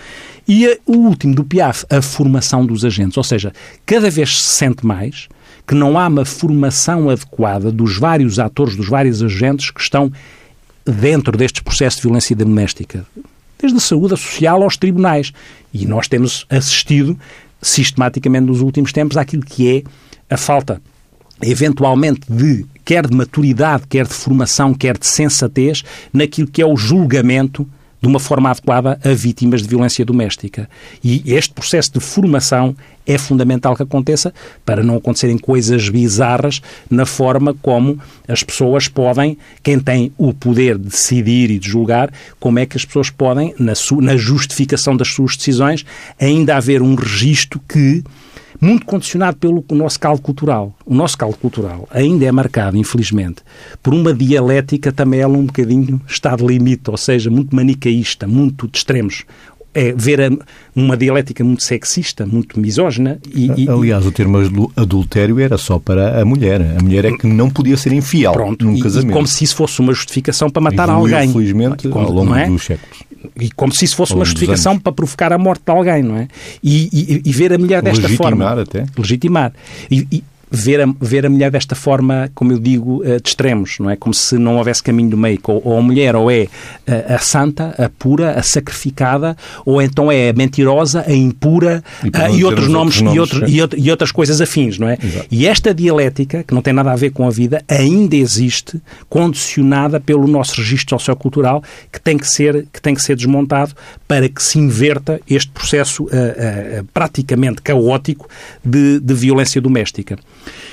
E 0.48 0.68
a, 0.68 0.78
o 0.86 0.98
último 0.98 1.34
do 1.34 1.44
PIAF, 1.44 1.86
a 1.90 2.04
formação 2.04 2.64
dos 2.64 2.86
agentes. 2.86 3.18
Ou 3.18 3.24
seja, 3.24 3.52
cada 3.88 4.12
vez 4.12 4.38
se 4.38 4.54
sente 4.54 4.86
mais 4.86 5.28
que 5.68 5.74
não 5.74 5.98
há 5.98 6.08
uma 6.08 6.26
formação 6.26 7.10
adequada 7.10 7.72
dos 7.72 7.98
vários 7.98 8.38
atores, 8.38 8.76
dos 8.76 8.88
vários 8.88 9.24
agentes 9.24 9.72
que 9.72 9.82
estão 9.82 10.12
dentro 10.86 11.38
destes 11.38 11.62
processos 11.62 11.98
de 11.98 12.04
violência 12.04 12.36
doméstica, 12.36 13.06
desde 13.60 13.78
a 13.78 13.82
saúde 13.82 14.14
a 14.14 14.18
social 14.18 14.64
aos 14.64 14.78
tribunais. 14.78 15.34
E 15.74 15.86
nós 15.86 16.08
temos 16.08 16.46
assistido 16.50 17.18
sistematicamente 17.62 18.46
nos 18.46 18.62
últimos 18.62 18.92
tempos 18.94 19.18
àquilo 19.18 19.44
que 19.44 19.84
é 20.30 20.34
a 20.34 20.38
falta, 20.38 20.82
eventualmente, 21.42 22.22
de 22.30 22.66
quer 22.86 23.06
de 23.06 23.16
maturidade, 23.16 23.84
quer 23.88 24.08
de 24.08 24.14
formação, 24.14 24.74
quer 24.74 24.98
de 24.98 25.06
sensatez, 25.06 25.84
naquilo 26.12 26.48
que 26.48 26.62
é 26.62 26.66
o 26.66 26.76
julgamento 26.76 27.68
de 28.02 28.08
uma 28.08 28.20
forma 28.20 28.50
adequada 28.50 29.00
a 29.04 29.10
vítimas 29.10 29.62
de 29.62 29.68
violência 29.68 30.06
doméstica. 30.06 30.70
E 31.04 31.22
este 31.26 31.54
processo 31.54 31.94
de 31.94 32.00
formação 32.00 32.76
é 33.06 33.18
fundamental 33.18 33.76
que 33.76 33.84
aconteça 33.84 34.34
para 34.64 34.84
não 34.84 34.96
acontecerem 34.96 35.38
coisas 35.38 35.90
bizarras 35.90 36.62
na 36.90 37.06
forma 37.06 37.56
como 37.62 38.00
as 38.28 38.44
pessoas 38.44 38.88
podem, 38.88 39.38
quem 39.64 39.80
tem 39.80 40.14
o 40.18 40.34
poder 40.34 40.78
de 40.78 40.90
decidir 40.90 41.50
e 41.50 41.58
de 41.58 41.68
julgar, 41.68 42.12
como 42.40 42.60
é 42.60 42.66
que 42.66 42.78
as 42.78 42.86
pessoas 42.86 43.10
podem, 43.10 43.54
na, 43.58 43.74
na 44.02 44.16
justificação 44.16 44.96
das 44.96 45.08
suas 45.10 45.36
decisões, 45.36 45.86
ainda 46.20 46.56
haver 46.56 46.82
um 46.82 46.94
registro 46.96 47.60
que 47.68 48.04
muito 48.60 48.86
condicionado 48.86 49.38
pelo 49.38 49.64
nosso 49.72 50.00
caldo 50.00 50.22
cultural. 50.22 50.76
O 50.86 50.94
nosso 50.94 51.18
caldo 51.18 51.38
cultural 51.38 51.88
ainda 51.92 52.26
é 52.26 52.32
marcado, 52.32 52.78
infelizmente, 52.78 53.42
por 53.82 53.94
uma 53.94 54.14
dialética 54.14 54.92
também 54.92 55.22
ela 55.22 55.38
um 55.38 55.46
bocadinho 55.46 56.02
está 56.08 56.36
de 56.36 56.46
limite, 56.46 56.90
ou 56.90 56.98
seja, 56.98 57.30
muito 57.30 57.56
manicaísta, 57.56 58.28
muito 58.28 58.68
de 58.68 58.78
extremos 58.78 59.26
é 59.74 59.94
ver 59.94 60.22
a, 60.22 60.32
uma 60.76 60.98
dialética 60.98 61.44
muito 61.44 61.64
sexista, 61.64 62.26
muito 62.26 62.60
misógina. 62.60 63.20
E, 63.34 63.66
e, 63.66 63.70
Aliás, 63.70 64.06
o 64.06 64.12
termo 64.12 64.38
adultério 64.76 65.40
era 65.40 65.58
só 65.58 65.78
para 65.78 66.22
a 66.22 66.26
mulher. 66.26 66.62
A 66.78 66.82
mulher 66.82 67.06
é 67.06 67.12
que 67.12 67.28
não 67.28 67.50
podia 67.50 67.78
ser 67.78 67.94
infiel 67.94 68.34
pronto, 68.34 68.66
num 68.66 68.76
e, 68.76 68.82
casamento. 68.82 69.14
Como 69.14 69.28
se 69.28 69.44
isso 69.44 69.56
fosse 69.56 69.80
uma 69.80 69.94
justificação 69.94 70.50
para 70.50 70.62
matar 70.62 70.90
Evoluiu, 70.90 71.16
alguém. 71.16 71.30
Infelizmente, 71.30 71.88
como, 71.88 72.06
ao 72.06 72.12
longo 72.12 72.36
é? 72.36 72.48
dos 72.48 72.64
séculos. 72.64 73.09
E 73.40 73.52
como 73.52 73.74
se 73.74 73.86
isso 73.86 73.96
fosse 73.96 74.14
uma 74.14 74.26
justificação 74.26 74.80
para 74.80 74.94
provocar 74.94 75.34
a 75.34 75.38
morte 75.38 75.64
de 75.66 75.72
alguém, 75.72 76.04
não 76.04 76.18
é? 76.18 76.28
E, 76.64 77.22
e 77.26 77.32
ver 77.32 77.54
a 77.54 77.58
mulher 77.58 77.82
desta 77.82 78.02
Legitimar 78.02 78.32
forma. 78.32 78.56
Legitimar 78.56 78.84
até. 78.84 79.00
Legitimar. 79.02 79.54
E, 79.92 80.24
ver 80.52 80.82
a, 80.82 80.86
ver 81.00 81.26
a 81.26 81.30
mulher 81.30 81.52
desta 81.52 81.76
forma, 81.76 82.30
como 82.34 82.52
eu 82.52 82.60
digo, 82.60 83.04
eh, 83.04 83.20
de 83.20 83.30
extremos, 83.30 83.78
não 83.80 83.90
é? 83.90 83.96
Como 83.96 84.14
se 84.14 84.38
não 84.38 84.58
houvesse 84.58 84.82
caminho 84.82 85.10
do 85.10 85.18
meio. 85.18 85.40
Ou, 85.44 85.62
ou 85.64 85.78
a 85.78 85.82
mulher 85.82 86.16
ou 86.16 86.30
é 86.30 86.48
a, 86.88 86.92
eh, 86.92 87.14
a, 87.16 87.20
santa, 87.20 87.76
a 87.78 87.90
pura, 87.90 88.32
a 88.32 88.44
sacrificada, 88.44 89.38
ou 89.66 89.82
então 89.82 90.12
é 90.12 90.30
a 90.30 90.34
mentirosa, 90.34 91.04
a 91.08 91.14
impura 91.14 91.84
e, 92.04 92.08
eh, 92.08 92.32
e 92.38 92.44
outros 92.44 92.68
nomes, 92.68 93.02
outros 93.02 93.40
nomes 93.40 93.56
e, 93.56 93.62
outro, 93.62 93.80
e, 93.80 93.92
outras 93.92 94.12
coisas 94.12 94.42
afins, 94.42 94.80
não 94.80 94.90
é? 94.90 94.98
Exato. 95.02 95.28
E 95.30 95.48
esta 95.48 95.74
dialética, 95.74 96.44
que 96.44 96.54
não 96.54 96.62
tem 96.62 96.74
nada 96.74 96.92
a 96.92 96.96
ver 96.96 97.12
com 97.12 97.28
a 97.28 97.30
vida, 97.30 97.64
ainda 97.68 98.16
existe, 98.16 98.82
condicionada 99.08 100.00
pelo 100.00 100.28
nosso 100.28 100.58
registro 100.58 100.98
sociocultural, 100.98 101.64
que 101.92 102.02
tem 102.02 102.18
que 102.18 102.28
ser, 102.28 102.66
que 102.74 102.82
tem 102.82 102.96
que 102.96 103.02
ser 103.02 103.16
desmontado 103.16 103.74
para 104.08 104.28
que 104.28 104.42
se 104.42 104.58
inverta 104.58 105.20
este 105.30 105.52
processo 105.52 106.04
uh, 106.04 106.08
uh, 106.08 106.84
praticamente 106.94 107.62
caótico 107.62 108.28
de, 108.64 109.00
de 109.00 109.14
violência 109.14 109.62
doméstica. 109.62 110.18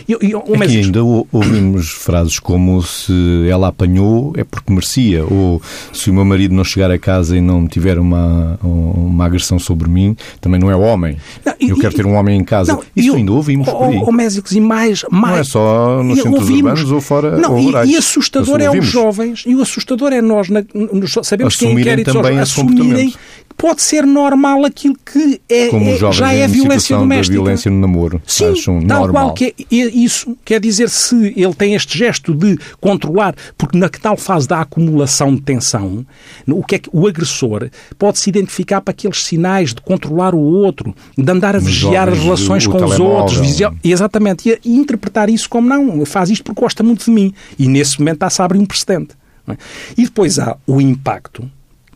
E, 0.09 0.35
um 0.35 0.63
Aqui 0.63 0.79
ainda 0.79 1.03
ouvimos 1.05 1.91
frases 1.91 2.39
como 2.39 2.83
se 2.83 3.13
ela 3.51 3.69
apanhou 3.69 4.33
é 4.37 4.45
porque 4.45 4.73
merecia, 4.73 5.25
ou 5.25 5.61
se 5.93 6.11
o 6.11 6.15
meu 6.15 6.25
marido 6.25 6.55
não 6.55 6.65
chegar 6.65 6.91
a 6.91 6.99
casa 6.99 7.37
e 7.37 7.41
não 7.41 7.67
tiver 7.67 7.99
uma, 7.99 8.59
uma 8.63 9.25
agressão 9.25 9.59
sobre 9.59 9.89
mim, 9.89 10.17
também 10.41 10.61
não 10.61 10.71
é 10.71 10.77
homem. 10.77 11.17
Não, 11.45 11.55
e, 11.61 11.71
Eu 11.71 11.79
quero 11.79 11.95
ter 11.95 12.07
um 12.07 12.15
homem 12.15 12.39
em 12.39 12.45
casa. 12.45 12.73
Não, 12.73 12.83
Isso 12.95 13.15
ainda 13.15 13.33
ouvimos 13.33 13.69
por 13.69 13.85
aí. 13.85 13.97
Ou 13.99 14.13
Mésicos, 14.13 14.53
e 14.53 14.61
mais, 14.61 15.05
mais... 15.11 15.35
Não 15.35 15.41
é 15.41 15.45
só 15.45 16.03
nos 16.03 16.17
centros 16.17 16.43
ouvimos, 16.43 16.71
urbanos 16.71 16.93
ou 16.93 17.01
fora 17.01 17.37
não, 17.37 17.55
ou 17.55 17.85
e, 17.85 17.93
e 17.93 17.97
assustador 17.97 18.61
é 18.61 18.71
os 18.71 18.87
jovens, 18.87 19.45
e 19.47 19.55
o 19.55 19.63
assustador 19.63 20.13
é 20.13 20.21
nós, 20.21 20.49
na, 20.49 20.65
nos, 20.75 21.17
sabemos 21.23 21.55
assumirem 21.55 22.05
que 22.05 22.11
é 22.11 22.13
também 22.13 22.39
assumirem 22.39 23.15
pode 23.57 23.83
ser 23.83 24.05
normal 24.05 24.65
aquilo 24.65 24.97
que 25.05 25.41
é, 25.49 25.69
é 25.69 26.13
já 26.13 26.33
é 26.33 26.47
violência 26.47 26.97
doméstica. 26.97 27.33
violência 27.33 27.71
no 27.71 27.81
namoro. 27.81 28.21
Sim, 28.27 28.53
tal 28.87 29.01
normal. 29.01 29.13
qual 29.13 29.35
que 29.35 29.47
é, 29.47 29.55
isso 29.71 30.37
quer 30.45 30.61
dizer 30.61 30.89
se 30.89 31.35
ele 31.37 31.55
tem 31.55 31.75
este 31.75 31.99
gesto 31.99 32.35
de 32.35 32.59
controlar, 32.81 33.35
porque 33.59 33.77
na 33.77 33.89
tal 33.89 34.17
fase 34.17 34.47
da 34.47 34.61
acumulação 34.61 35.35
de 35.35 35.43
tensão, 35.43 36.07
o 36.47 36.63
que 36.63 36.77
é 36.77 36.79
que 36.79 36.91
o 36.93 37.07
agressor 37.07 37.69
pode 37.99 38.19
se 38.19 38.31
identificar 38.31 38.81
para 38.81 38.93
aqueles 38.93 39.25
sinais 39.25 39.75
de 39.75 39.81
controlar 39.81 40.35
o 40.35 40.41
outro, 40.41 40.95
de 41.17 41.31
andar 41.31 41.57
a 41.57 41.59
vigiar 41.59 42.09
as 42.09 42.19
relações 42.19 42.67
com 42.67 42.85
os 42.85 42.99
outros, 43.01 43.39
vigiar, 43.39 43.75
exatamente, 43.83 44.49
e, 44.49 44.61
e, 44.65 44.77
interpretar 44.77 45.29
isso 45.29 45.49
como 45.49 45.69
não, 45.69 46.05
faz 46.05 46.31
isto 46.31 46.45
porque 46.45 46.61
gosta 46.61 46.83
muito 46.83 47.05
de 47.05 47.11
mim. 47.11 47.35
E 47.59 47.69
nesse 47.69 47.99
momento 47.99 48.17
está-se 48.17 48.43
a 48.43 48.45
abrir 48.45 48.59
um 48.59 48.67
precedente. 48.67 49.15
É? 49.49 49.57
E 49.97 50.05
depois 50.05 50.39
há 50.39 50.57
o 50.67 50.81
impacto 50.81 51.49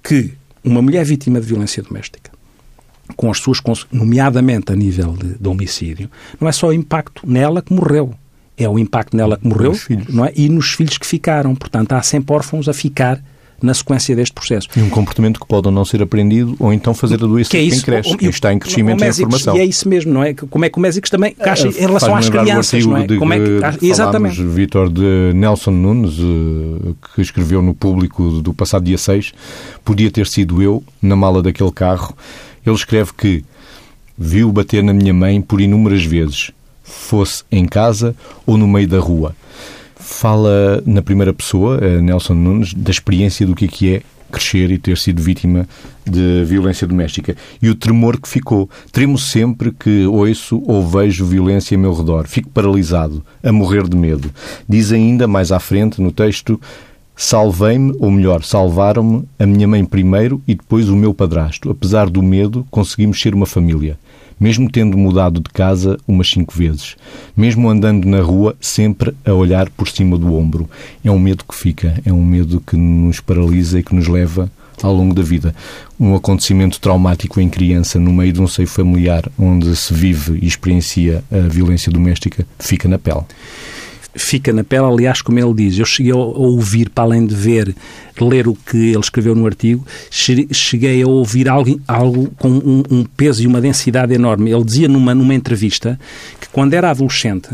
que 0.03 0.33
uma 0.63 0.81
mulher 0.83 1.05
vítima 1.05 1.41
de 1.41 1.47
violência 1.47 1.83
doméstica, 1.83 2.30
com 3.21 3.31
as 3.31 3.37
suas, 3.37 3.61
nomeadamente 3.93 4.73
a 4.73 4.75
nível 4.75 5.13
de, 5.13 5.39
de 5.39 5.47
homicídio, 5.47 6.11
não 6.41 6.49
é 6.49 6.53
só 6.53 6.69
o 6.69 6.73
impacto 6.73 7.21
nela 7.29 7.61
que 7.61 7.71
morreu, 7.71 8.15
é 8.57 8.67
o 8.67 8.79
impacto 8.79 9.15
nela 9.15 9.37
que 9.37 9.47
morreu 9.47 9.75
não 10.09 10.25
é? 10.25 10.33
e 10.35 10.49
nos 10.49 10.73
filhos 10.73 10.97
que 10.97 11.07
ficaram. 11.07 11.55
Portanto, 11.55 11.93
há 11.93 12.01
sempre 12.01 12.35
órfãos 12.35 12.67
a 12.67 12.73
ficar 12.73 13.23
na 13.63 13.75
sequência 13.75 14.17
deste 14.17 14.33
processo. 14.33 14.69
E 14.75 14.81
um 14.81 14.89
comportamento 14.89 15.39
que 15.39 15.47
pode 15.47 15.69
ou 15.69 15.73
não 15.73 15.85
ser 15.85 16.03
aprendido 16.03 16.57
ou 16.59 16.73
então 16.73 16.95
fazer 16.95 17.17
a 17.17 17.27
doença 17.27 17.51
que 17.51 17.59
é 17.59 17.69
quem 17.69 17.81
cresce, 17.81 18.17
quem 18.17 18.31
está 18.31 18.55
em 18.55 18.59
crescimento 18.59 19.05
e 19.05 19.09
informação. 19.09 19.55
E 19.55 19.61
é 19.61 19.65
isso 19.67 19.87
mesmo, 19.87 20.15
não 20.15 20.23
é? 20.23 20.33
Como 20.33 20.65
é 20.65 20.71
que 20.71 20.79
o 20.79 20.81
Mésicos 20.81 21.11
também 21.11 21.35
caixa 21.35 21.69
em 21.69 21.73
relação 21.73 22.17
às 22.17 22.31
crianças, 22.31 22.87
não 22.87 22.97
é? 22.97 23.07
De 23.07 23.19
Como 23.19 23.35
é 23.35 23.39
que, 23.39 23.87
exatamente. 23.87 24.43
Vítor, 24.43 24.89
de 24.89 25.33
Nelson 25.35 25.73
Nunes, 25.73 26.19
eh, 26.19 26.95
que 27.15 27.21
escreveu 27.21 27.61
no 27.61 27.75
público 27.75 28.41
do 28.41 28.55
passado 28.55 28.83
dia 28.83 28.97
6, 28.97 29.35
podia 29.85 30.11
ter 30.11 30.27
sido 30.27 30.63
eu, 30.63 30.83
na 31.03 31.15
mala 31.15 31.43
daquele 31.43 31.71
carro. 31.71 32.17
Ele 32.65 32.75
escreve 32.75 33.13
que 33.17 33.45
viu 34.17 34.53
bater 34.53 34.83
na 34.83 34.93
minha 34.93 35.15
mãe 35.15 35.41
por 35.41 35.61
inúmeras 35.61 36.05
vezes, 36.05 36.51
fosse 36.83 37.43
em 37.51 37.67
casa 37.67 38.15
ou 38.47 38.57
no 38.57 38.69
meio 38.69 38.89
da 38.89 38.99
rua 38.99 39.35
fala 40.11 40.83
na 40.85 41.03
primeira 41.03 41.33
pessoa, 41.33 41.79
eh, 41.81 42.01
Nelson 42.01 42.35
Nunes, 42.35 42.75
da 42.75 42.91
experiência 42.91 43.47
do 43.47 43.55
que 43.55 43.95
é 43.95 44.03
crescer 44.31 44.71
e 44.71 44.79
ter 44.79 44.97
sido 44.97 45.21
vítima 45.21 45.69
de 46.05 46.45
violência 46.45 46.87
doméstica. 46.87 47.37
E 47.61 47.69
o 47.69 47.75
tremor 47.75 48.21
que 48.21 48.29
ficou. 48.29 48.71
Tremo 48.93 49.19
sempre 49.19 49.73
que 49.73 50.07
ouço 50.07 50.63
ou 50.67 50.87
vejo 50.87 51.25
violência 51.25 51.77
ao 51.77 51.81
meu 51.81 51.93
redor. 51.93 52.27
Fico 52.27 52.49
paralisado, 52.51 53.25
a 53.43 53.53
morrer 53.53 53.89
de 53.89 53.97
medo. 53.97 54.31
Diz 54.69 54.93
ainda 54.93 55.27
mais 55.27 55.53
à 55.53 55.59
frente 55.59 56.01
no 56.01 56.13
texto. 56.13 56.61
Salvei-me, 57.23 57.95
ou 57.99 58.11
melhor, 58.11 58.43
salvaram-me 58.43 59.29
a 59.39 59.45
minha 59.45 59.69
mãe 59.69 59.85
primeiro 59.85 60.41
e 60.49 60.55
depois 60.55 60.89
o 60.89 60.97
meu 60.97 61.13
padrasto. 61.13 61.69
Apesar 61.71 62.09
do 62.09 62.23
medo, 62.23 62.67
conseguimos 62.71 63.21
ser 63.21 63.35
uma 63.35 63.45
família 63.45 63.99
mesmo 64.41 64.71
tendo 64.71 64.97
mudado 64.97 65.39
de 65.39 65.51
casa 65.51 65.99
umas 66.09 66.31
cinco 66.31 66.57
vezes, 66.57 66.97
mesmo 67.37 67.69
andando 67.69 68.07
na 68.07 68.23
rua 68.23 68.57
sempre 68.59 69.15
a 69.23 69.35
olhar 69.35 69.69
por 69.69 69.87
cima 69.87 70.17
do 70.17 70.35
ombro. 70.35 70.67
É 71.05 71.11
um 71.11 71.19
medo 71.19 71.45
que 71.47 71.55
fica, 71.55 72.01
é 72.07 72.11
um 72.11 72.25
medo 72.25 72.59
que 72.59 72.75
nos 72.75 73.21
paralisa 73.21 73.79
e 73.79 73.83
que 73.83 73.95
nos 73.95 74.09
leva 74.09 74.51
ao 74.83 74.95
longo 74.95 75.13
da 75.13 75.21
vida. 75.23 75.55
Um 76.01 76.15
acontecimento 76.15 76.81
traumático 76.81 77.39
em 77.39 77.51
criança, 77.51 77.99
no 77.99 78.15
meio 78.15 78.33
de 78.33 78.41
um 78.41 78.47
seio 78.47 78.67
familiar 78.67 79.31
onde 79.39 79.77
se 79.77 79.93
vive 79.93 80.39
e 80.41 80.47
experiencia 80.47 81.23
a 81.31 81.47
violência 81.47 81.93
doméstica, 81.93 82.47
fica 82.59 82.89
na 82.89 82.99
pele 82.99 83.25
fica 84.15 84.53
na 84.53 84.65
pele. 84.65 84.85
Aliás, 84.85 85.23
como 85.23 85.39
ele 85.39 85.55
diz, 85.55 85.79
eu 85.79 85.85
cheguei 85.85 86.13
a 86.13 86.17
ouvir, 86.17 86.91
para 86.91 87.05
além 87.05 87.27
de 87.27 87.35
ver, 87.35 87.75
ler 88.21 88.49
o 88.49 88.55
que 88.55 88.77
ele 88.77 88.99
escreveu 88.99 89.35
no 89.35 89.47
artigo, 89.47 89.85
cheguei 90.11 91.03
a 91.03 91.07
ouvir 91.07 91.49
algo, 91.49 91.81
algo 91.87 92.31
com 92.39 92.49
um, 92.49 92.83
um 92.91 93.05
peso 93.05 93.43
e 93.43 93.47
uma 93.47 93.61
densidade 93.61 94.13
enorme. 94.15 94.51
Ele 94.51 94.65
dizia 94.65 94.89
numa, 94.89 95.15
numa 95.15 95.35
entrevista 95.35 95.99
que 96.41 96.49
quando 96.49 96.75
era 96.75 96.91
adolescente, 96.91 97.49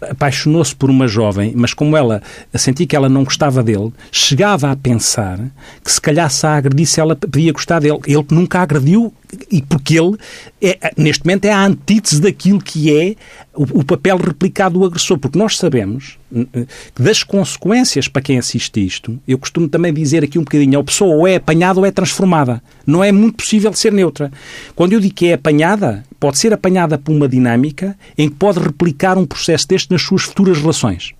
apaixonou-se 0.00 0.74
por 0.74 0.90
uma 0.90 1.08
jovem, 1.08 1.52
mas 1.56 1.72
como 1.72 1.96
ela 1.96 2.22
sentia 2.54 2.86
que 2.86 2.94
ela 2.94 3.08
não 3.08 3.24
gostava 3.24 3.62
dele, 3.62 3.92
chegava 4.12 4.70
a 4.70 4.76
pensar 4.76 5.40
que 5.82 5.90
se 5.90 6.00
calhar 6.00 6.30
se 6.30 6.46
a 6.46 6.56
agredisse 6.56 7.00
ela 7.00 7.16
podia 7.16 7.52
gostar 7.52 7.80
dele. 7.80 7.98
Ele 8.06 8.24
nunca 8.30 8.60
agrediu 8.60 9.12
e 9.50 9.62
porque 9.62 9.98
ele, 9.98 10.16
é, 10.60 10.92
neste 10.96 11.24
momento, 11.24 11.44
é 11.44 11.52
a 11.52 11.64
antítese 11.64 12.20
daquilo 12.20 12.60
que 12.60 12.94
é 12.94 13.14
o, 13.54 13.80
o, 13.80 13.84
papel 13.84 14.16
replicado 14.16 14.78
do 14.78 14.84
agressor. 14.84 15.18
Porque 15.18 15.38
nós 15.38 15.56
sabemos 15.56 16.18
que 16.94 17.02
das 17.02 17.22
consequências 17.22 18.08
para 18.08 18.22
quem 18.22 18.38
assiste 18.38 18.84
isto, 18.84 19.18
eu 19.26 19.38
costumo 19.38 19.68
também 19.68 19.92
dizer 19.92 20.22
aqui 20.24 20.38
um 20.38 20.44
bocadinho, 20.44 20.78
a 20.78 20.84
pessoa 20.84 21.14
ou 21.14 21.26
é 21.26 21.36
apanhada 21.36 21.80
ou 21.80 21.86
é 21.86 21.90
transformada. 21.90 22.62
Não 22.86 23.02
é 23.02 23.10
muito 23.10 23.36
possível 23.36 23.72
ser 23.72 23.92
neutra. 23.92 24.30
Quando 24.74 24.92
eu 24.92 25.00
digo 25.00 25.14
que 25.14 25.26
é 25.26 25.34
apanhada, 25.34 26.04
pode 26.20 26.38
ser 26.38 26.52
apanhada 26.52 26.98
por 26.98 27.12
uma 27.12 27.28
dinâmica 27.28 27.96
em 28.16 28.28
que 28.28 28.36
pode 28.36 28.58
replicar 28.58 29.18
um 29.18 29.26
processo 29.26 29.66
deste 29.68 29.90
nas 29.90 30.02
suas 30.02 30.22
futuras 30.22 30.58
relações. 30.58 31.12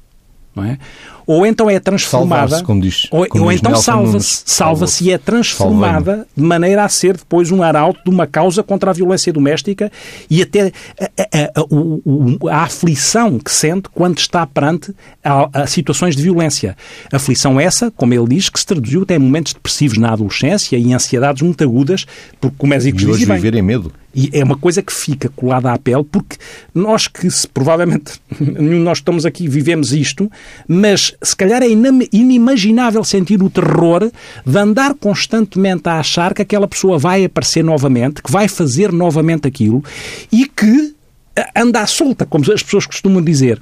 Não 0.55 0.64
é? 0.64 0.79
Ou 1.27 1.45
então 1.45 1.69
é 1.69 1.81
transformada, 1.81 2.62
como 2.62 2.81
diz, 2.81 3.07
ou, 3.11 3.27
como 3.27 3.45
ou 3.45 3.53
então 3.53 3.75
salva-se, 3.75 4.43
salva-se 4.47 5.05
e 5.05 5.11
é 5.11 5.19
transformada 5.19 6.27
de 6.37 6.43
maneira 6.43 6.85
a 6.85 6.89
ser 6.89 7.17
depois 7.17 7.51
um 7.51 7.62
arauto 7.62 8.01
de 8.05 8.11
uma 8.11 8.27
causa 8.27 8.62
contra 8.62 8.91
a 8.91 8.95
violência 8.95 9.33
doméstica 9.33 9.91
e 10.31 10.41
até 10.41 10.73
a, 11.01 11.05
a, 11.05 12.51
a, 12.51 12.57
a 12.57 12.62
aflição 12.62 13.39
que 13.39 13.51
sente 13.51 13.89
quando 13.93 14.19
está 14.19 14.47
perante 14.47 14.95
a, 15.25 15.67
situações 15.67 16.15
de 16.15 16.23
violência. 16.23 16.77
Aflição 17.12 17.59
essa, 17.59 17.91
como 17.91 18.15
ele 18.15 18.29
diz, 18.29 18.49
que 18.49 18.61
se 18.61 18.67
traduziu 18.67 19.03
até 19.03 19.17
em 19.17 19.19
momentos 19.19 19.53
depressivos 19.53 19.99
na 19.99 20.12
adolescência 20.12 20.77
e 20.77 20.83
em 20.83 20.95
ansiedades 20.95 21.43
muito 21.43 21.62
agudas, 21.65 22.07
porque 22.41 22.57
como 22.57 22.75
é 22.75 22.79
que 22.79 23.07
hoje 23.07 23.25
viver 23.25 23.55
em 23.55 23.62
medo. 23.62 23.93
E 24.15 24.31
é 24.33 24.43
uma 24.43 24.57
coisa 24.57 24.83
que 24.83 24.93
fica 24.93 25.29
colada 25.29 25.71
à 25.71 25.79
pele, 25.79 26.03
porque 26.03 26.37
nós 26.75 27.07
que 27.07 27.31
se, 27.31 27.47
provavelmente 27.47 28.15
nenhum 28.41 28.79
de 28.79 28.85
nós 28.85 28.99
estamos 28.99 29.27
aqui 29.27 29.47
vivemos 29.47 29.93
isto, 29.93 30.31
mas 30.67 31.15
se 31.23 31.37
calhar 31.37 31.63
é 31.63 31.69
inimaginável 32.13 33.03
sentir 33.05 33.43
o 33.43 33.51
terror 33.51 34.11
de 34.45 34.59
andar 34.59 34.95
constantemente 34.95 35.89
a 35.89 35.99
achar 35.99 36.35
que 36.35 36.43
aquela 36.43 36.69
pessoa 36.69 36.99
vai 36.99 37.25
aparecer 37.25 37.63
novamente, 37.65 38.23
que 38.23 38.31
vai 38.31 38.49
fazer 38.49 38.93
novamente 38.93 39.47
aquilo 39.47 39.83
e 40.31 40.47
que 40.47 40.95
anda 41.55 41.81
à 41.81 41.87
solta, 41.87 42.25
como 42.25 42.45
as 42.53 42.63
pessoas 42.63 42.87
costumam 42.87 43.23
dizer. 43.23 43.61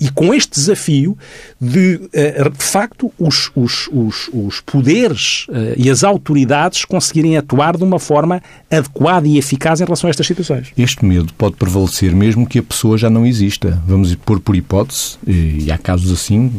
E 0.00 0.10
com 0.10 0.34
este 0.34 0.58
desafio 0.58 1.16
de, 1.60 2.00
eh, 2.12 2.48
de 2.48 2.64
facto, 2.64 3.12
os, 3.18 3.50
os, 3.54 3.88
os, 3.92 4.30
os 4.32 4.60
poderes 4.60 5.46
eh, 5.52 5.74
e 5.76 5.90
as 5.90 6.02
autoridades 6.02 6.84
conseguirem 6.84 7.36
atuar 7.36 7.76
de 7.76 7.84
uma 7.84 7.98
forma 7.98 8.42
adequada 8.70 9.28
e 9.28 9.38
eficaz 9.38 9.80
em 9.80 9.84
relação 9.84 10.08
a 10.08 10.10
estas 10.10 10.26
situações. 10.26 10.72
Este 10.76 11.04
medo 11.04 11.32
pode 11.34 11.56
prevalecer 11.56 12.14
mesmo 12.14 12.46
que 12.46 12.58
a 12.58 12.62
pessoa 12.62 12.98
já 12.98 13.08
não 13.08 13.24
exista. 13.24 13.80
Vamos 13.86 14.12
pôr 14.16 14.40
por 14.40 14.56
hipótese, 14.56 15.18
e 15.26 15.70
há 15.70 15.78
casos 15.78 16.12
assim, 16.12 16.50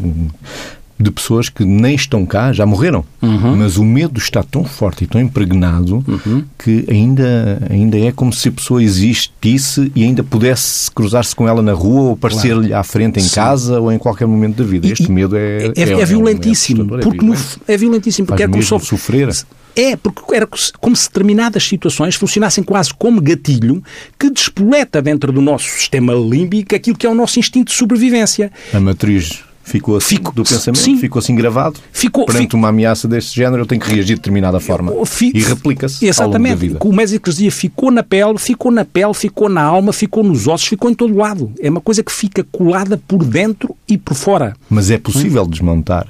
de 1.00 1.12
pessoas 1.12 1.50
que 1.50 1.66
nem 1.66 1.96
estão 1.96 2.26
cá, 2.26 2.54
já 2.54 2.66
morreram, 2.66 3.04
uhum. 3.22 3.58
mas 3.58 3.78
o 3.78 3.84
medo 3.84 4.20
está 4.20 4.44
tão 4.44 4.64
forte 4.64 5.04
e 5.04 5.08
tão 5.08 5.20
impregnado 5.20 6.04
uhum. 6.08 6.44
que 6.58 6.86
ainda, 6.90 7.60
ainda 7.70 7.98
é 7.98 8.12
como 8.12 8.32
se 8.32 8.50
a 8.50 8.52
pessoa 8.52 8.82
existisse 8.82 9.92
e 9.96 10.04
ainda 10.04 10.24
pudesse 10.24 10.90
cruzar-se 10.92 11.36
com 11.36 11.48
ela 11.48 11.62
na 11.62 11.74
rua 11.74 12.02
ou 12.02 12.14
aparecer-lhe 12.14 12.68
claro. 12.68 12.82
à 12.82 12.84
frente 12.84 13.20
em 13.20 13.24
Sim. 13.24 13.36
casa 13.36 13.80
ou 13.80 13.92
em 13.92 13.98
qualquer 13.98 14.28
momento 14.28 14.58
da 14.58 14.64
vida. 14.64 14.88
Este 14.88 15.06
e, 15.06 15.12
medo 15.12 15.36
é, 15.36 15.66
é, 15.66 15.72
é, 15.76 15.92
é 16.02 16.06
violentíssimo, 16.06 16.96
é 16.96 17.02
porque 17.02 17.26
no, 17.26 17.36
é 17.68 17.78
violentíssimo 17.78 18.28
porque 18.28 18.44
é 18.44 18.48
como 18.48 18.64
sofrer. 18.64 19.30
É, 19.76 19.96
porque 19.96 20.22
era 20.36 20.48
como 20.80 20.96
se 20.96 21.08
determinadas 21.08 21.64
situações 21.64 22.14
funcionassem 22.14 22.64
quase 22.64 22.94
como 22.94 23.20
gatilho 23.20 23.82
que 24.20 24.30
despoleta 24.30 25.02
dentro 25.02 25.32
do 25.32 25.42
nosso 25.42 25.68
sistema 25.68 26.14
límbico 26.14 26.76
aquilo 26.76 26.96
que 26.96 27.08
é 27.08 27.10
o 27.10 27.16
nosso 27.16 27.40
instinto 27.40 27.72
de 27.72 27.78
sobrevivência. 27.78 28.52
A 28.72 28.80
matriz 28.80 29.44
ficou 29.64 29.98
assim 29.98 30.18
Fico, 30.18 30.34
do 30.34 30.44
pensamento, 30.44 30.80
sim. 30.80 30.98
ficou 30.98 31.20
assim 31.20 31.36
gravado. 31.36 31.80
Ficou, 31.92 32.26
Perante 32.26 32.44
fico, 32.44 32.58
uma 32.58 32.70
ameaça 32.70 33.08
deste 33.08 33.36
género, 33.36 33.64
eu 33.64 33.66
tenho 33.66 33.82
que 33.82 33.88
reagir 33.88 34.16
de 34.16 34.16
determinada 34.16 34.60
forma. 34.60 34.94
e 35.34 35.42
replica-se 35.42 36.06
Exatamente. 36.06 36.22
Ao 36.22 36.40
longo 36.40 36.50
da 36.50 36.56
vida. 36.56 36.80
O 36.84 36.94
Mésico 36.94 37.30
dizia 37.30 37.52
ficou 37.52 37.90
na 37.90 38.04
pele, 38.04 38.38
ficou 38.38 38.72
na 38.72 38.86
pele, 38.86 39.14
ficou 39.14 39.50
na 39.50 39.64
alma, 39.64 39.94
ficou 39.94 40.24
nos 40.24 40.48
ossos, 40.48 40.68
ficou 40.68 40.90
em 40.90 40.94
todo 40.94 41.16
lado. 41.16 41.52
É 41.60 41.70
uma 41.70 41.82
coisa 41.82 42.04
que 42.04 42.12
fica 42.12 42.46
colada 42.52 43.02
por 43.08 43.24
dentro 43.24 43.76
e 43.88 43.98
por 43.98 44.16
fora. 44.16 44.56
Mas 44.70 44.92
é 44.92 44.98
possível 44.98 45.44
hum. 45.44 45.48
desmontar. 45.48 46.08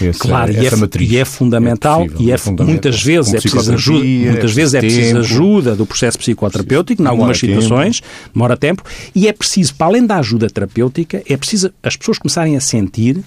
Essa, 0.00 0.18
claro, 0.18 0.50
essa 0.50 0.62
e, 0.62 0.66
é, 0.66 0.76
matriz. 0.76 1.10
e 1.10 1.18
é 1.18 1.24
fundamental, 1.24 2.02
é 2.02 2.04
possível, 2.04 2.26
e 2.26 2.30
é, 2.30 2.34
é 2.34 2.38
fundamental. 2.38 2.66
muitas 2.66 3.02
vezes 3.02 3.34
é 3.34 3.40
preciso 3.40 3.72
ajuda, 3.72 4.04
muitas 4.04 4.50
é 4.50 4.54
vezes 4.54 4.74
é 4.74 4.80
preciso 4.80 5.18
ajuda 5.18 5.76
do 5.76 5.86
processo 5.86 6.18
psicoterapêutico, 6.18 7.02
em 7.02 7.06
algumas 7.06 7.38
situações, 7.38 8.00
tempo. 8.00 8.30
demora 8.32 8.56
tempo, 8.56 8.82
e 9.14 9.28
é 9.28 9.32
preciso, 9.32 9.74
para 9.74 9.86
além 9.86 10.06
da 10.06 10.16
ajuda 10.16 10.48
terapêutica, 10.48 11.22
é 11.28 11.36
preciso 11.36 11.72
as 11.82 11.96
pessoas 11.96 12.18
começarem 12.18 12.56
a 12.56 12.60
sentir 12.60 13.22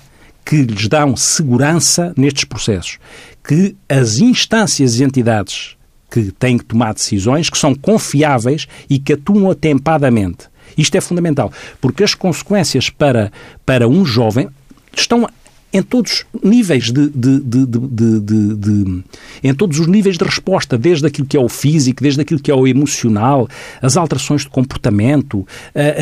que 0.45 0.61
lhes 0.61 0.87
dão 0.87 1.15
segurança 1.15 2.13
nestes 2.15 2.45
processos, 2.45 2.99
que 3.45 3.75
as 3.89 4.19
instâncias 4.19 4.99
e 4.99 5.03
entidades 5.03 5.75
que 6.09 6.31
têm 6.31 6.57
que 6.57 6.63
tomar 6.63 6.93
decisões, 6.93 7.49
que 7.49 7.57
são 7.57 7.75
confiáveis 7.75 8.65
e 8.89 8.97
que 8.97 9.13
atuam 9.13 9.51
atempadamente. 9.51 10.45
Isto 10.77 10.95
é 10.95 11.01
fundamental, 11.01 11.51
porque 11.81 12.03
as 12.03 12.13
consequências 12.13 12.89
para, 12.89 13.31
para 13.65 13.87
um 13.87 14.05
jovem 14.05 14.47
estão 14.95 15.27
em 15.73 15.81
todos 15.83 16.25
os 16.33 16.49
níveis 16.49 16.85
de, 16.85 17.09
de, 17.09 17.39
de, 17.41 17.65
de, 17.65 19.03
em 19.43 19.53
todos 19.53 19.79
os 19.79 19.87
níveis 19.87 20.17
de 20.17 20.23
resposta, 20.23 20.77
desde 20.77 21.05
aquilo 21.05 21.27
que 21.27 21.35
é 21.35 21.39
o 21.39 21.49
físico, 21.49 22.01
desde 22.01 22.21
aquilo 22.21 22.39
que 22.39 22.49
é 22.49 22.55
o 22.55 22.65
emocional, 22.65 23.47
as 23.81 23.97
alterações 23.97 24.41
de 24.41 24.49
comportamento, 24.49 25.45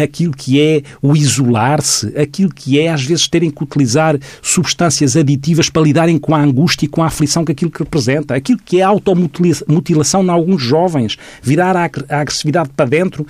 aquilo 0.02 0.34
que 0.34 0.62
é 0.62 0.84
o 1.02 1.16
isolar-se, 1.16 2.16
aquilo 2.18 2.54
que 2.54 2.80
é 2.80 2.90
às 2.90 3.04
vezes 3.04 3.28
terem 3.28 3.50
que 3.50 3.64
utilizar 3.64 4.18
substâncias 4.42 5.18
aditivas 5.18 5.70
para 5.70 5.82
lidarem 5.82 6.18
com 6.18 6.36
a 6.36 6.40
angústia 6.40 6.86
e 6.86 6.90
com 6.90 7.02
a 7.02 7.08
aflição 7.08 7.44
que 7.44 7.52
aquilo 7.52 7.72
que 7.72 7.80
representa, 7.80 8.36
aquilo 8.36 8.60
que 8.64 8.80
é 8.80 8.84
a 8.84 8.88
automutilação 8.88 10.24
em 10.24 10.30
alguns 10.30 10.62
jovens, 10.62 11.18
virar 11.42 11.76
a 11.76 11.86
agressividade 12.20 12.70
para 12.76 12.86
dentro, 12.86 13.26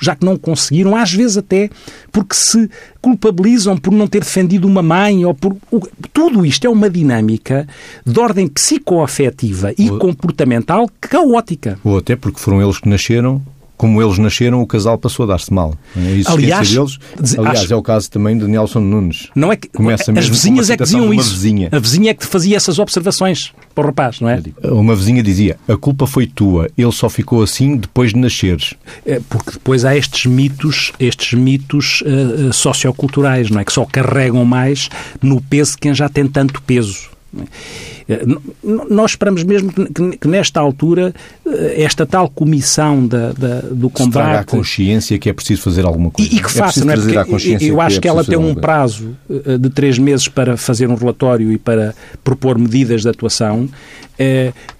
já 0.00 0.14
que 0.14 0.24
não 0.24 0.36
conseguiram, 0.36 0.96
às 0.96 1.12
vezes 1.12 1.36
até 1.36 1.70
porque 2.12 2.34
se 2.34 2.68
culpabilizam 3.00 3.76
por 3.76 3.92
não 3.92 4.06
ter 4.06 4.20
defendido 4.20 4.66
uma 4.66 4.82
mãe 4.82 5.24
ou 5.24 5.34
por. 5.34 5.56
Tudo 6.12 6.44
isto 6.44 6.66
é 6.66 6.70
uma 6.70 6.90
dinâmica 6.90 7.66
de 8.04 8.18
ordem 8.18 8.46
psicoafetiva 8.46 9.72
e 9.78 9.90
ou... 9.90 9.98
comportamental 9.98 10.88
caótica. 11.00 11.78
Ou 11.84 11.98
até 11.98 12.16
porque 12.16 12.38
foram 12.38 12.62
eles 12.62 12.78
que 12.78 12.88
nasceram 12.88 13.42
como 13.80 14.02
eles 14.02 14.18
nasceram, 14.18 14.60
o 14.60 14.66
casal 14.66 14.98
passou 14.98 15.24
a 15.24 15.28
dar-se 15.28 15.50
mal. 15.50 15.74
A 15.96 16.00
existência 16.00 16.34
aliás, 16.34 16.70
deles, 16.70 16.98
aliás, 17.38 17.60
acho, 17.60 17.72
é 17.72 17.76
o 17.76 17.82
caso 17.82 18.10
também 18.10 18.36
de 18.36 18.46
Nelson 18.46 18.80
Nunes. 18.80 19.30
Não 19.34 19.50
é 19.50 19.56
que 19.56 19.68
Começa 19.68 20.12
as 20.12 20.28
vizinhas 20.28 20.68
é 20.68 20.76
que 20.76 20.82
diziam 20.82 21.14
isso. 21.14 21.30
Vizinha. 21.30 21.70
A 21.72 21.78
vizinha 21.78 22.10
é 22.10 22.14
que 22.14 22.26
fazia 22.26 22.58
essas 22.58 22.78
observações 22.78 23.54
para 23.74 23.84
o 23.84 23.86
rapaz, 23.86 24.20
não 24.20 24.28
é? 24.28 24.42
Uma 24.64 24.94
vizinha 24.94 25.22
dizia: 25.22 25.56
a 25.66 25.78
culpa 25.78 26.06
foi 26.06 26.26
tua, 26.26 26.68
ele 26.76 26.92
só 26.92 27.08
ficou 27.08 27.42
assim 27.42 27.74
depois 27.78 28.12
de 28.12 28.18
nasceres. 28.18 28.74
É, 29.06 29.18
porque 29.30 29.52
depois 29.52 29.82
há 29.86 29.96
estes 29.96 30.26
mitos, 30.26 30.92
estes 31.00 31.32
mitos 31.32 32.02
uh, 32.02 32.52
socioculturais, 32.52 33.48
não 33.48 33.62
é? 33.62 33.64
Que 33.64 33.72
só 33.72 33.86
carregam 33.86 34.44
mais 34.44 34.90
no 35.22 35.40
peso 35.40 35.72
de 35.72 35.78
quem 35.78 35.94
já 35.94 36.06
tem 36.06 36.26
tanto 36.26 36.60
peso. 36.60 37.09
Eh, 38.08 38.24
nós 38.88 39.12
esperamos 39.12 39.44
mesmo 39.44 39.72
que, 39.72 40.26
nesta 40.26 40.60
altura 40.60 41.14
eh, 41.46 41.82
esta 41.82 42.04
tal 42.04 42.28
comissão 42.28 43.06
da, 43.06 43.32
da, 43.32 43.60
do 43.70 43.88
combate... 43.88 44.40
a 44.40 44.44
consciência 44.44 45.18
que 45.18 45.28
é 45.28 45.32
preciso 45.32 45.62
fazer 45.62 45.84
alguma 45.86 46.10
coisa. 46.10 46.30
E, 46.30 46.36
e 46.36 46.40
que 46.40 46.46
é 46.46 46.50
faça, 46.50 46.84
não 46.84 46.92
é? 46.92 47.24
Porque 47.24 47.58
eu 47.60 47.80
acho 47.80 47.96
que, 47.96 48.02
que 48.02 48.08
é 48.08 48.10
ela 48.10 48.24
tem 48.24 48.38
um 48.38 48.54
prazo 48.54 49.16
eh, 49.28 49.58
de 49.58 49.70
três 49.70 49.98
meses 49.98 50.26
para 50.28 50.56
fazer 50.56 50.88
um 50.88 50.94
relatório 50.94 51.52
e 51.52 51.58
para 51.58 51.94
propor 52.24 52.58
medidas 52.58 53.02
de 53.02 53.08
atuação. 53.08 53.68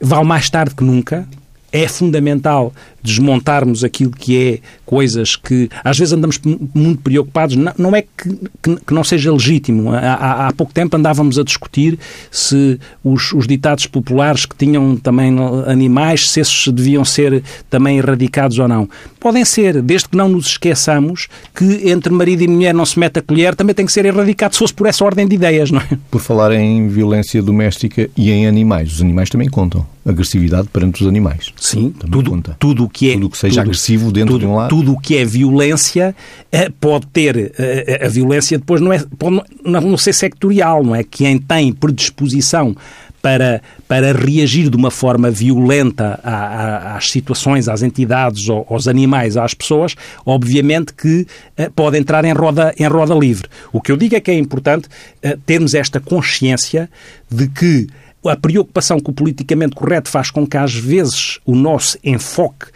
vale 0.01 0.25
mais 0.25 0.51
tarde 0.51 0.75
que 0.75 0.85
nunca, 0.85 1.27
é 1.73 1.87
fundamental 1.87 2.73
desmontarmos 3.03 3.85
aquilo 3.85 4.11
que 4.11 4.37
é 4.37 4.59
coisas 4.85 5.37
que 5.37 5.69
às 5.85 5.99
vezes 5.99 6.13
andamos 6.13 6.41
muito 6.75 7.03
preocupados. 7.03 7.57
Não, 7.57 7.73
não 7.79 7.97
é 7.97 8.03
que, 8.03 8.29
que, 8.63 8.77
que, 8.87 8.95
não 8.95 9.05
seja 9.05 9.33
legítimo. 9.33 9.93
Há, 9.93 10.49
há, 10.49 10.53
pouco 10.53 10.73
tempo 10.73 10.97
andávamos 10.97 11.39
a 11.39 11.45
discutir 11.45 11.99
se 12.31 12.79
os, 13.05 13.33
os, 13.33 13.47
ditados 13.47 13.87
populares 13.87 14.47
que 14.47 14.57
tinham 14.57 14.97
também 14.97 15.35
animais, 15.67 16.31
se 16.31 16.41
esses 16.41 16.69
deviam 16.69 17.05
ser 17.05 17.43
também 17.69 17.99
erradicados 17.99 18.59
ou 18.59 18.67
não. 18.67 18.89
Podem 19.19 19.45
ser, 19.45 19.81
desde 19.83 20.09
que 20.09 20.17
não 20.17 20.29
nos 20.29 20.47
esqueçamos 20.47 21.29
que 21.55 21.89
entre 21.91 22.13
marido 22.13 22.43
e 22.43 22.49
mulher 22.49 22.75
não 22.75 22.85
se 22.85 22.99
mete 22.99 23.19
a 23.19 23.23
colher, 23.23 23.55
também 23.55 23.75
tem 23.75 23.87
que 23.87 23.93
ser 23.93 24.05
erradicado 24.05 24.55
se 24.55 24.59
fosse 24.59 24.75
por 24.75 24.87
essa 24.87 25.05
ordem 25.05 25.29
de 25.29 25.35
ideias, 25.35 25.71
não 25.71 25.81
é? 25.81 25.99
Por 26.11 26.21
falar 26.21 26.53
em 26.53 26.89
violência 26.89 27.43
doméstica 27.43 28.09
e 28.17 28.31
em 28.31 28.47
animais, 28.47 28.95
os 28.95 29.03
animais 29.03 29.31
também 29.31 29.49
contam. 29.49 29.87
Agressividade 30.05 30.69
perante 30.69 31.03
os 31.03 31.09
animais. 31.09 31.53
Sim, 31.57 31.91
tudo, 31.91 32.31
conta. 32.31 32.57
tudo 32.59 32.89
que 32.90 33.11
é 33.11 33.14
tudo 33.14 33.31
que 33.31 33.38
seja 33.38 33.55
tudo, 33.55 33.61
agressivo 33.62 34.12
dentro 34.12 34.35
tudo, 34.35 34.40
de 34.40 34.46
um 34.46 34.55
lado. 34.57 34.68
Tudo 34.68 34.92
o 34.92 35.00
que 35.00 35.16
é 35.16 35.24
violência 35.24 36.14
eh, 36.50 36.70
pode 36.81 37.07
ter 37.07 37.53
eh, 37.59 38.00
a 38.05 38.09
violência 38.09 38.59
depois 38.59 38.81
não 38.81 38.92
é 38.92 39.03
pode 39.18 39.40
não 39.64 39.96
ser 39.96 40.12
sectorial, 40.12 40.85
não 40.85 40.94
é? 40.94 41.05
Quem 41.05 41.38
tem 41.38 41.72
predisposição 41.72 42.76
para, 43.22 43.62
para 43.87 44.12
reagir 44.12 44.70
de 44.70 44.76
uma 44.76 44.90
forma 44.90 45.31
violenta 45.31 46.18
às 46.22 47.11
situações, 47.11 47.68
às 47.68 47.83
entidades, 47.83 48.48
aos 48.48 48.88
animais, 48.88 49.37
às 49.37 49.55
pessoas, 49.55 49.94
obviamente 50.24 50.92
que 50.94 51.26
uh, 51.59 51.70
pode 51.74 51.98
entrar 51.98 52.24
em 52.24 52.33
roda, 52.33 52.74
em 52.79 52.87
roda 52.87 53.14
livre. 53.14 53.48
O 53.72 53.81
que 53.81 53.92
eu 53.92 53.96
digo 53.96 54.16
é 54.16 54.20
que 54.20 54.31
é 54.31 54.35
importante 54.35 54.88
uh, 55.24 55.38
termos 55.44 55.74
esta 55.74 56.00
consciência 56.00 56.88
de 57.31 57.48
que 57.48 57.88
a 58.29 58.37
preocupação 58.37 59.01
que 59.01 59.11
o 59.11 59.13
politicamente 59.13 59.75
correto 59.75 60.11
faz 60.11 60.31
com 60.31 60.47
que 60.47 60.57
às 60.57 60.75
vezes 60.75 61.39
o 61.45 61.55
nosso 61.55 61.99
enfoque 62.05 62.67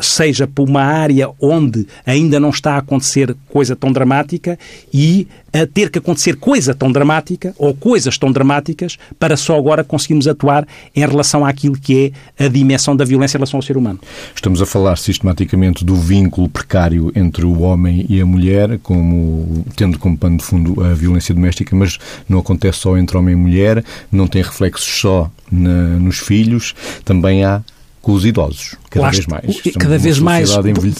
seja 0.00 0.46
para 0.46 0.64
uma 0.64 0.82
área 0.82 1.30
onde 1.40 1.86
ainda 2.06 2.40
não 2.40 2.50
está 2.50 2.74
a 2.74 2.78
acontecer 2.78 3.34
coisa 3.48 3.76
tão 3.76 3.92
dramática 3.92 4.58
e 4.92 5.26
a 5.52 5.66
ter 5.66 5.88
que 5.88 5.98
acontecer 5.98 6.36
coisa 6.36 6.74
tão 6.74 6.90
dramática 6.90 7.54
ou 7.56 7.72
coisas 7.74 8.18
tão 8.18 8.32
dramáticas 8.32 8.98
para 9.20 9.36
só 9.36 9.56
agora 9.56 9.84
conseguirmos 9.84 10.26
atuar 10.26 10.66
em 10.94 11.00
relação 11.00 11.46
àquilo 11.46 11.78
que 11.78 12.12
é 12.38 12.44
a 12.44 12.48
dimensão 12.48 12.96
da 12.96 13.04
violência 13.04 13.36
em 13.36 13.38
relação 13.38 13.58
ao 13.58 13.62
ser 13.62 13.76
humano. 13.76 14.00
Estamos 14.34 14.60
a 14.60 14.66
falar 14.66 14.96
sistematicamente 14.96 15.84
do 15.84 15.94
vínculo 15.94 16.48
precário 16.48 17.12
entre 17.14 17.44
o 17.44 17.60
homem 17.60 18.04
e 18.08 18.20
a 18.20 18.26
mulher, 18.26 18.78
como 18.82 19.64
tendo 19.76 19.98
como 19.98 20.18
pano 20.18 20.38
de 20.38 20.44
fundo 20.44 20.82
a 20.82 20.92
violência 20.92 21.34
doméstica, 21.34 21.76
mas 21.76 21.98
não 22.28 22.40
acontece 22.40 22.78
só 22.78 22.98
entre 22.98 23.16
homem 23.16 23.34
e 23.34 23.36
mulher, 23.36 23.84
não 24.10 24.26
tem 24.26 24.42
reflexos 24.42 25.00
só 25.00 25.30
na, 25.50 25.98
nos 25.98 26.18
filhos, 26.18 26.74
também 27.04 27.44
há 27.44 27.62
com 28.04 28.12
os 28.12 28.26
idosos, 28.26 28.76
cada 28.90 29.10
vez 29.10 29.26
mais. 29.26 29.48
Estamos 29.48 29.76
cada 29.78 29.98
vez 29.98 30.18
mais 30.18 30.50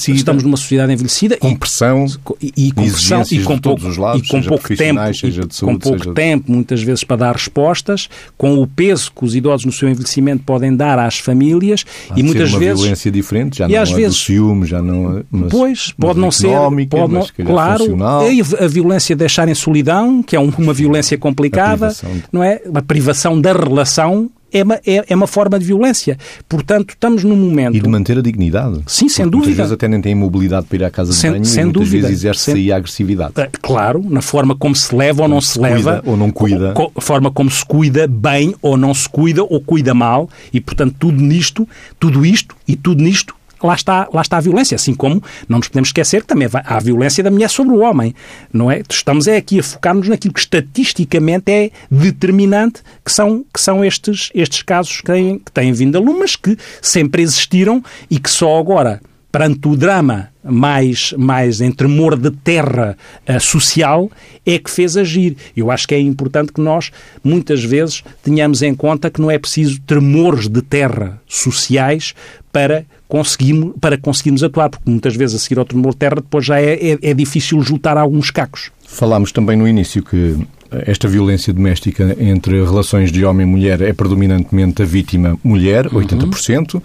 estamos 0.08 0.42
numa 0.42 0.56
sociedade 0.56 0.92
envelhecida 0.92 1.36
com 1.36 1.54
pressão 1.54 2.06
e, 2.40 2.52
e 2.56 2.72
com 2.72 2.82
pressão 2.82 3.22
e 3.30 3.42
com 3.42 3.58
pouco, 3.58 3.86
lados, 4.00 4.26
e 4.26 4.30
com 4.30 4.42
pouco 4.42 4.74
tempo, 4.74 5.00
saúde, 5.00 5.48
com 5.60 5.78
pouco 5.78 6.14
tempo 6.14 6.50
muitas 6.50 6.82
vezes 6.82 7.04
para 7.04 7.16
dar 7.16 7.32
respostas, 7.32 8.08
com 8.38 8.58
o 8.58 8.66
peso 8.66 9.12
que 9.14 9.22
os 9.22 9.34
idosos 9.34 9.66
no 9.66 9.72
seu 9.72 9.88
envelhecimento 9.88 10.44
podem 10.44 10.74
dar 10.74 10.98
às 10.98 11.18
famílias 11.18 11.84
Há 12.08 12.18
e 12.18 12.22
muitas 12.22 12.50
uma 12.50 12.58
vezes 12.58 12.80
violência 12.80 13.10
diferente, 13.10 13.58
já 13.58 13.68
não 13.68 13.82
às 13.82 13.90
é 13.90 13.94
vezes, 13.94 14.16
do 14.16 14.20
ciúme, 14.22 14.66
já 14.66 14.80
não 14.80 15.18
é 15.18 15.22
pois 15.50 15.92
pode 15.92 16.18
não 16.18 16.30
ser, 16.30 16.56
pode 16.88 17.12
não, 17.12 17.26
claro, 17.44 17.80
funcional. 17.80 18.22
a 18.60 18.66
violência 18.66 19.14
de 19.14 19.18
deixar 19.18 19.46
em 19.46 19.54
solidão, 19.54 20.22
que 20.22 20.34
é 20.34 20.40
uma 20.40 20.72
violência 20.72 21.18
complicada, 21.18 21.94
não 22.32 22.42
é? 22.42 22.62
A 22.74 22.80
privação 22.80 23.38
da 23.38 23.52
relação 23.52 24.30
é 24.54 24.62
uma, 24.62 24.74
é, 24.86 25.04
é 25.08 25.14
uma 25.14 25.26
forma 25.26 25.58
de 25.58 25.64
violência. 25.64 26.16
Portanto, 26.48 26.90
estamos 26.90 27.24
num 27.24 27.36
momento... 27.36 27.76
E 27.76 27.80
de 27.80 27.88
manter 27.88 28.16
a 28.16 28.22
dignidade. 28.22 28.80
Sim, 28.86 29.08
sem 29.08 29.24
dúvida. 29.24 29.38
Muitas 29.38 29.56
vezes 29.56 29.72
até 29.72 29.88
nem 29.88 30.00
têm 30.00 30.14
mobilidade 30.14 30.66
para 30.66 30.76
ir 30.76 30.84
à 30.84 30.90
casa 30.90 31.10
de 31.10 31.16
sem, 31.16 31.32
banho 31.32 31.44
sem 31.44 31.62
e 31.62 31.64
muitas 31.64 31.82
dúvida. 31.82 32.06
vezes 32.06 32.22
exerce 32.22 32.44
sem... 32.44 32.54
aí 32.54 32.72
a 32.72 32.76
agressividade. 32.76 33.32
Ah, 33.36 33.48
claro, 33.60 34.04
na 34.08 34.22
forma 34.22 34.54
como 34.54 34.76
se 34.76 34.94
leva 34.94 35.22
ou 35.22 35.28
não 35.28 35.40
se, 35.40 35.54
se 35.54 35.58
leva. 35.58 36.00
ou 36.06 36.16
não 36.16 36.30
cuida. 36.30 36.72
A 36.94 37.00
forma 37.00 37.30
como 37.32 37.50
se 37.50 37.64
cuida 37.64 38.06
bem 38.06 38.54
ou 38.62 38.76
não 38.76 38.94
se 38.94 39.08
cuida 39.08 39.42
ou 39.42 39.60
cuida 39.60 39.92
mal. 39.92 40.30
E, 40.52 40.60
portanto, 40.60 40.94
tudo 40.98 41.20
nisto, 41.20 41.68
tudo 41.98 42.24
isto 42.24 42.54
e 42.68 42.76
tudo 42.76 43.02
nisto 43.02 43.34
lá 43.64 43.74
está, 43.74 44.08
lá 44.12 44.20
está 44.20 44.36
a 44.36 44.40
violência. 44.40 44.74
Assim 44.76 44.94
como 44.94 45.22
não 45.48 45.58
nos 45.58 45.68
podemos 45.68 45.88
esquecer 45.88 46.20
que 46.20 46.28
também 46.28 46.48
há 46.52 46.76
a 46.76 46.80
violência 46.80 47.24
da 47.24 47.30
mulher 47.30 47.48
sobre 47.48 47.74
o 47.74 47.80
homem. 47.80 48.14
Não 48.52 48.70
é? 48.70 48.82
Estamos 48.88 49.26
é 49.26 49.36
aqui 49.36 49.58
a 49.58 49.62
focar-nos 49.62 50.08
naquilo 50.08 50.34
que 50.34 50.40
estatisticamente 50.40 51.50
é 51.50 51.70
determinante, 51.90 52.82
que 53.04 53.10
são, 53.10 53.44
que 53.52 53.60
são 53.60 53.84
estes, 53.84 54.30
estes 54.34 54.62
casos 54.62 54.98
que 54.98 55.04
têm, 55.04 55.38
que 55.38 55.50
têm 55.50 55.72
vindo 55.72 55.96
a 55.96 56.00
lume, 56.00 56.20
mas 56.20 56.36
que 56.36 56.56
sempre 56.82 57.22
existiram 57.22 57.82
e 58.10 58.18
que 58.18 58.30
só 58.30 58.58
agora 58.58 59.00
perante 59.34 59.66
o 59.66 59.76
drama 59.76 60.28
mais, 60.44 61.12
mais 61.18 61.60
em 61.60 61.72
tremor 61.72 62.16
de 62.16 62.30
terra 62.30 62.96
uh, 63.28 63.40
social, 63.40 64.08
é 64.46 64.60
que 64.60 64.70
fez 64.70 64.96
agir. 64.96 65.36
Eu 65.56 65.72
acho 65.72 65.88
que 65.88 65.94
é 65.96 65.98
importante 65.98 66.52
que 66.52 66.60
nós, 66.60 66.92
muitas 67.24 67.64
vezes, 67.64 68.04
tenhamos 68.22 68.62
em 68.62 68.72
conta 68.76 69.10
que 69.10 69.20
não 69.20 69.28
é 69.28 69.36
preciso 69.36 69.80
tremores 69.80 70.48
de 70.48 70.62
terra 70.62 71.20
sociais 71.26 72.14
para 72.52 72.86
conseguirmos, 73.08 73.74
para 73.80 73.98
conseguirmos 73.98 74.42
atuar, 74.42 74.70
porque 74.70 74.90
muitas 74.90 75.14
vezes 75.16 75.36
a 75.36 75.38
seguir 75.38 75.58
ao 75.58 75.64
tremor 75.64 75.92
de 75.92 75.98
terra 75.98 76.16
depois 76.16 76.44
já 76.44 76.60
é, 76.60 76.74
é, 76.74 76.98
é 77.02 77.14
difícil 77.14 77.60
juntar 77.62 77.96
alguns 77.96 78.30
cacos. 78.30 78.70
Falámos 78.86 79.32
também 79.32 79.56
no 79.56 79.66
início 79.66 80.02
que 80.02 80.38
esta 80.70 81.06
violência 81.06 81.52
doméstica 81.52 82.16
entre 82.18 82.64
relações 82.64 83.12
de 83.12 83.24
homem 83.24 83.46
e 83.46 83.50
mulher 83.50 83.80
é 83.80 83.92
predominantemente 83.92 84.82
a 84.82 84.84
vítima 84.84 85.38
mulher, 85.44 85.88
80%. 85.88 86.74
Uhum 86.74 86.82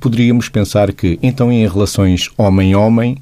poderíamos 0.00 0.48
pensar 0.48 0.92
que, 0.92 1.18
então, 1.22 1.50
em 1.50 1.66
relações 1.66 2.30
homem-homem, 2.36 3.18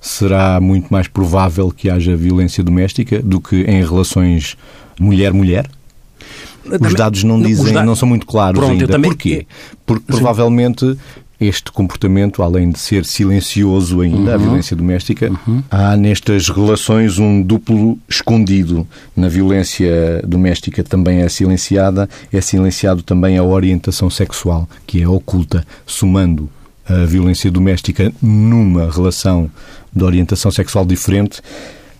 será 0.00 0.60
muito 0.60 0.88
mais 0.88 1.08
provável 1.08 1.70
que 1.70 1.90
haja 1.90 2.16
violência 2.16 2.62
doméstica 2.62 3.20
do 3.20 3.40
que 3.40 3.62
em 3.62 3.84
relações 3.84 4.56
mulher-mulher? 5.00 5.68
Os 6.64 6.94
dados 6.94 7.24
não 7.24 7.40
dizem, 7.40 7.72
não 7.72 7.96
são 7.96 8.08
muito 8.08 8.26
claros 8.26 8.58
Pronto, 8.58 8.72
ainda. 8.72 8.86
Também... 8.86 9.10
Porquê? 9.10 9.46
Porque 9.86 10.04
Sim. 10.12 10.18
provavelmente 10.18 10.96
este 11.40 11.70
comportamento, 11.70 12.42
além 12.42 12.70
de 12.70 12.78
ser 12.78 13.04
silencioso 13.04 14.00
ainda, 14.00 14.30
uhum. 14.30 14.34
a 14.34 14.36
violência 14.36 14.76
doméstica, 14.76 15.30
uhum. 15.30 15.62
há 15.70 15.96
nestas 15.96 16.48
relações 16.48 17.18
um 17.18 17.40
duplo 17.40 17.98
escondido. 18.08 18.86
Na 19.16 19.28
violência 19.28 20.22
doméstica 20.26 20.82
também 20.82 21.20
é 21.20 21.28
silenciada, 21.28 22.08
é 22.32 22.40
silenciado 22.40 23.02
também 23.02 23.38
a 23.38 23.44
orientação 23.44 24.10
sexual, 24.10 24.68
que 24.86 25.00
é 25.00 25.08
oculta, 25.08 25.64
somando 25.86 26.48
a 26.88 27.04
violência 27.04 27.50
doméstica 27.50 28.12
numa 28.20 28.90
relação 28.90 29.50
de 29.94 30.02
orientação 30.02 30.50
sexual 30.50 30.86
diferente 30.86 31.42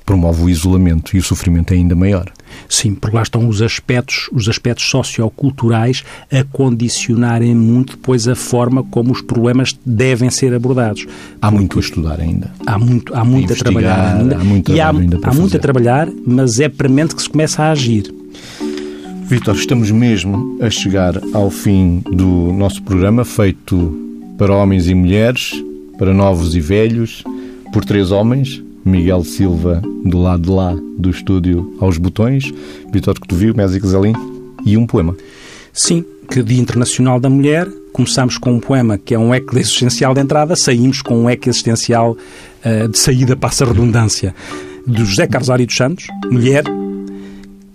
promove 0.05 0.43
o 0.43 0.49
isolamento 0.49 1.15
e 1.15 1.21
o 1.21 1.23
sofrimento 1.23 1.75
é 1.75 1.77
ainda 1.77 1.95
maior. 1.95 2.33
Sim, 2.69 2.95
porque 2.95 3.17
lá 3.17 3.23
estão 3.23 3.49
os 3.49 3.63
aspectos, 3.63 4.29
os 4.33 4.49
aspectos 4.49 4.89
socioculturais 4.89 6.05
a 6.31 6.45
condicionarem 6.45 7.55
muito 7.55 7.97
depois 7.97 8.29
a 8.29 8.35
forma 8.35 8.83
como 8.85 9.13
os 9.13 9.21
problemas 9.21 9.79
devem 9.85 10.31
ser 10.31 10.55
abordados. 10.55 11.07
Há 11.41 11.51
muito 11.51 11.79
a 11.79 11.81
estudar 11.81 12.21
ainda. 12.21 12.51
Há 12.67 12.79
muito, 12.79 13.15
há 13.15 13.25
muito 13.25 13.53
a, 13.53 13.57
a 13.57 13.59
trabalhar 13.59 14.17
ainda. 14.17 14.37
Há 14.37 14.45
muito, 14.45 14.73
e 14.73 14.81
há, 14.81 14.91
ainda 14.91 15.19
há 15.23 15.35
muito 15.35 15.57
a 15.57 15.61
trabalhar, 15.61 16.09
mas 16.27 16.61
é 16.61 16.69
premente 16.69 17.15
que 17.15 17.23
se 17.23 17.29
começa 17.29 17.63
a 17.63 17.71
agir. 17.71 18.13
Vitor, 19.25 19.55
estamos 19.57 19.91
mesmo 19.91 20.59
a 20.63 20.71
chegar 20.71 21.21
ao 21.35 21.51
fim 21.51 22.03
do 22.11 22.53
nosso 22.53 22.83
programa 22.83 23.27
feito 23.27 23.95
para 24.39 24.55
homens 24.55 24.89
e 24.89 24.95
mulheres, 24.95 25.53
para 25.99 26.15
novos 26.15 26.55
e 26.55 26.61
velhos, 26.61 27.23
por 27.73 27.85
três 27.85 28.11
homens, 28.11 28.63
Miguel 28.89 29.23
Silva 29.23 29.83
do 30.05 30.19
lado 30.19 30.43
de 30.43 30.51
lá 30.51 30.75
do 30.99 31.11
estúdio 31.11 31.77
aos 31.81 31.99
botões, 31.99 32.53
Vitor 32.93 33.19
Cotovio, 33.19 33.55
Mésico 33.55 33.87
Zalim 33.87 34.15
e 34.65 34.77
um 34.77 34.87
poema. 34.87 35.15
Sim, 35.73 36.05
que 36.31 36.43
Dia 36.43 36.61
Internacional 36.61 37.21
da 37.21 37.31
Mulher, 37.31 37.69
começamos 37.93 38.39
com 38.39 38.53
um 38.53 38.61
poema 38.61 38.99
que 38.99 39.15
é 39.15 39.19
um 39.19 39.33
eco 39.33 39.59
existencial 39.59 40.15
de 40.15 40.21
entrada, 40.21 40.57
saímos 40.57 41.03
com 41.03 41.17
um 41.17 41.31
eco 41.31 41.49
existencial 41.49 42.17
uh, 42.65 42.89
de 42.89 42.99
saída, 42.99 43.37
passa 43.37 43.65
a 43.65 43.69
redundância, 43.69 44.35
do 44.87 45.05
José 45.05 45.27
Carlos 45.27 45.51
Ari 45.51 45.67
dos 45.67 45.77
Santos, 45.77 46.07
Mulher, 46.31 46.65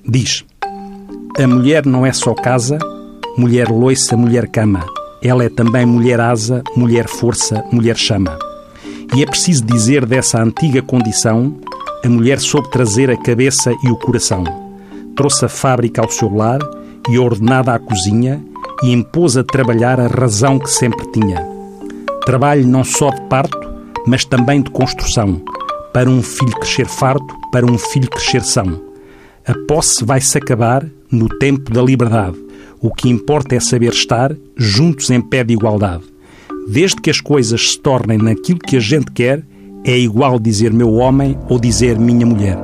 diz 0.07 0.43
A 1.37 1.47
mulher 1.47 1.85
não 1.85 2.05
é 2.05 2.11
só 2.11 2.33
casa, 2.33 2.77
mulher 3.37 3.69
loiça, 3.69 4.17
mulher 4.17 4.47
cama. 4.47 4.85
Ela 5.21 5.45
é 5.45 5.49
também 5.49 5.85
mulher 5.85 6.19
asa, 6.19 6.61
mulher 6.75 7.07
força, 7.07 7.63
mulher 7.71 7.95
chama. 7.95 8.37
E 9.15 9.21
é 9.21 9.25
preciso 9.27 9.63
dizer 9.63 10.07
dessa 10.07 10.41
antiga 10.41 10.81
condição, 10.81 11.55
a 12.03 12.09
mulher 12.09 12.39
soube 12.39 12.71
trazer 12.71 13.11
a 13.11 13.17
cabeça 13.17 13.71
e 13.83 13.91
o 13.91 13.95
coração. 13.95 14.43
Trouxe 15.15 15.45
a 15.45 15.49
fábrica 15.49 16.01
ao 16.01 16.09
seu 16.09 16.33
lar 16.33 16.59
e 17.07 17.19
ordenada 17.19 17.75
à 17.75 17.77
cozinha 17.77 18.43
e 18.81 18.91
impôs 18.91 19.37
a 19.37 19.43
trabalhar 19.43 19.99
a 19.99 20.07
razão 20.07 20.57
que 20.57 20.69
sempre 20.69 21.05
tinha. 21.11 21.47
Trabalho 22.25 22.65
não 22.65 22.83
só 22.83 23.11
de 23.11 23.21
parto, 23.29 23.57
mas 24.07 24.25
também 24.25 24.63
de 24.63 24.71
construção, 24.71 25.39
para 25.93 26.09
um 26.09 26.23
filho 26.23 26.51
crescer 26.53 26.87
farto, 26.87 27.35
para 27.51 27.65
um 27.65 27.77
filho 27.77 28.09
crescer 28.09 28.43
são. 28.43 28.81
A 29.45 29.53
posse 29.67 30.03
vai-se 30.03 30.37
acabar 30.37 30.83
no 31.11 31.29
tempo 31.29 31.71
da 31.71 31.83
liberdade. 31.83 32.37
O 32.81 32.91
que 32.91 33.09
importa 33.09 33.55
é 33.55 33.59
saber 33.59 33.93
estar 33.93 34.35
juntos 34.57 35.11
em 35.11 35.21
pé 35.21 35.43
de 35.43 35.53
igualdade. 35.53 36.12
Desde 36.67 37.01
que 37.01 37.09
as 37.09 37.19
coisas 37.19 37.71
se 37.71 37.79
tornem 37.79 38.17
naquilo 38.17 38.59
que 38.59 38.77
a 38.77 38.79
gente 38.79 39.11
quer, 39.11 39.43
é 39.85 39.97
igual 39.97 40.39
dizer 40.39 40.71
meu 40.71 40.93
homem 40.93 41.37
ou 41.49 41.59
dizer 41.59 41.99
minha 41.99 42.25
mulher. 42.25 42.57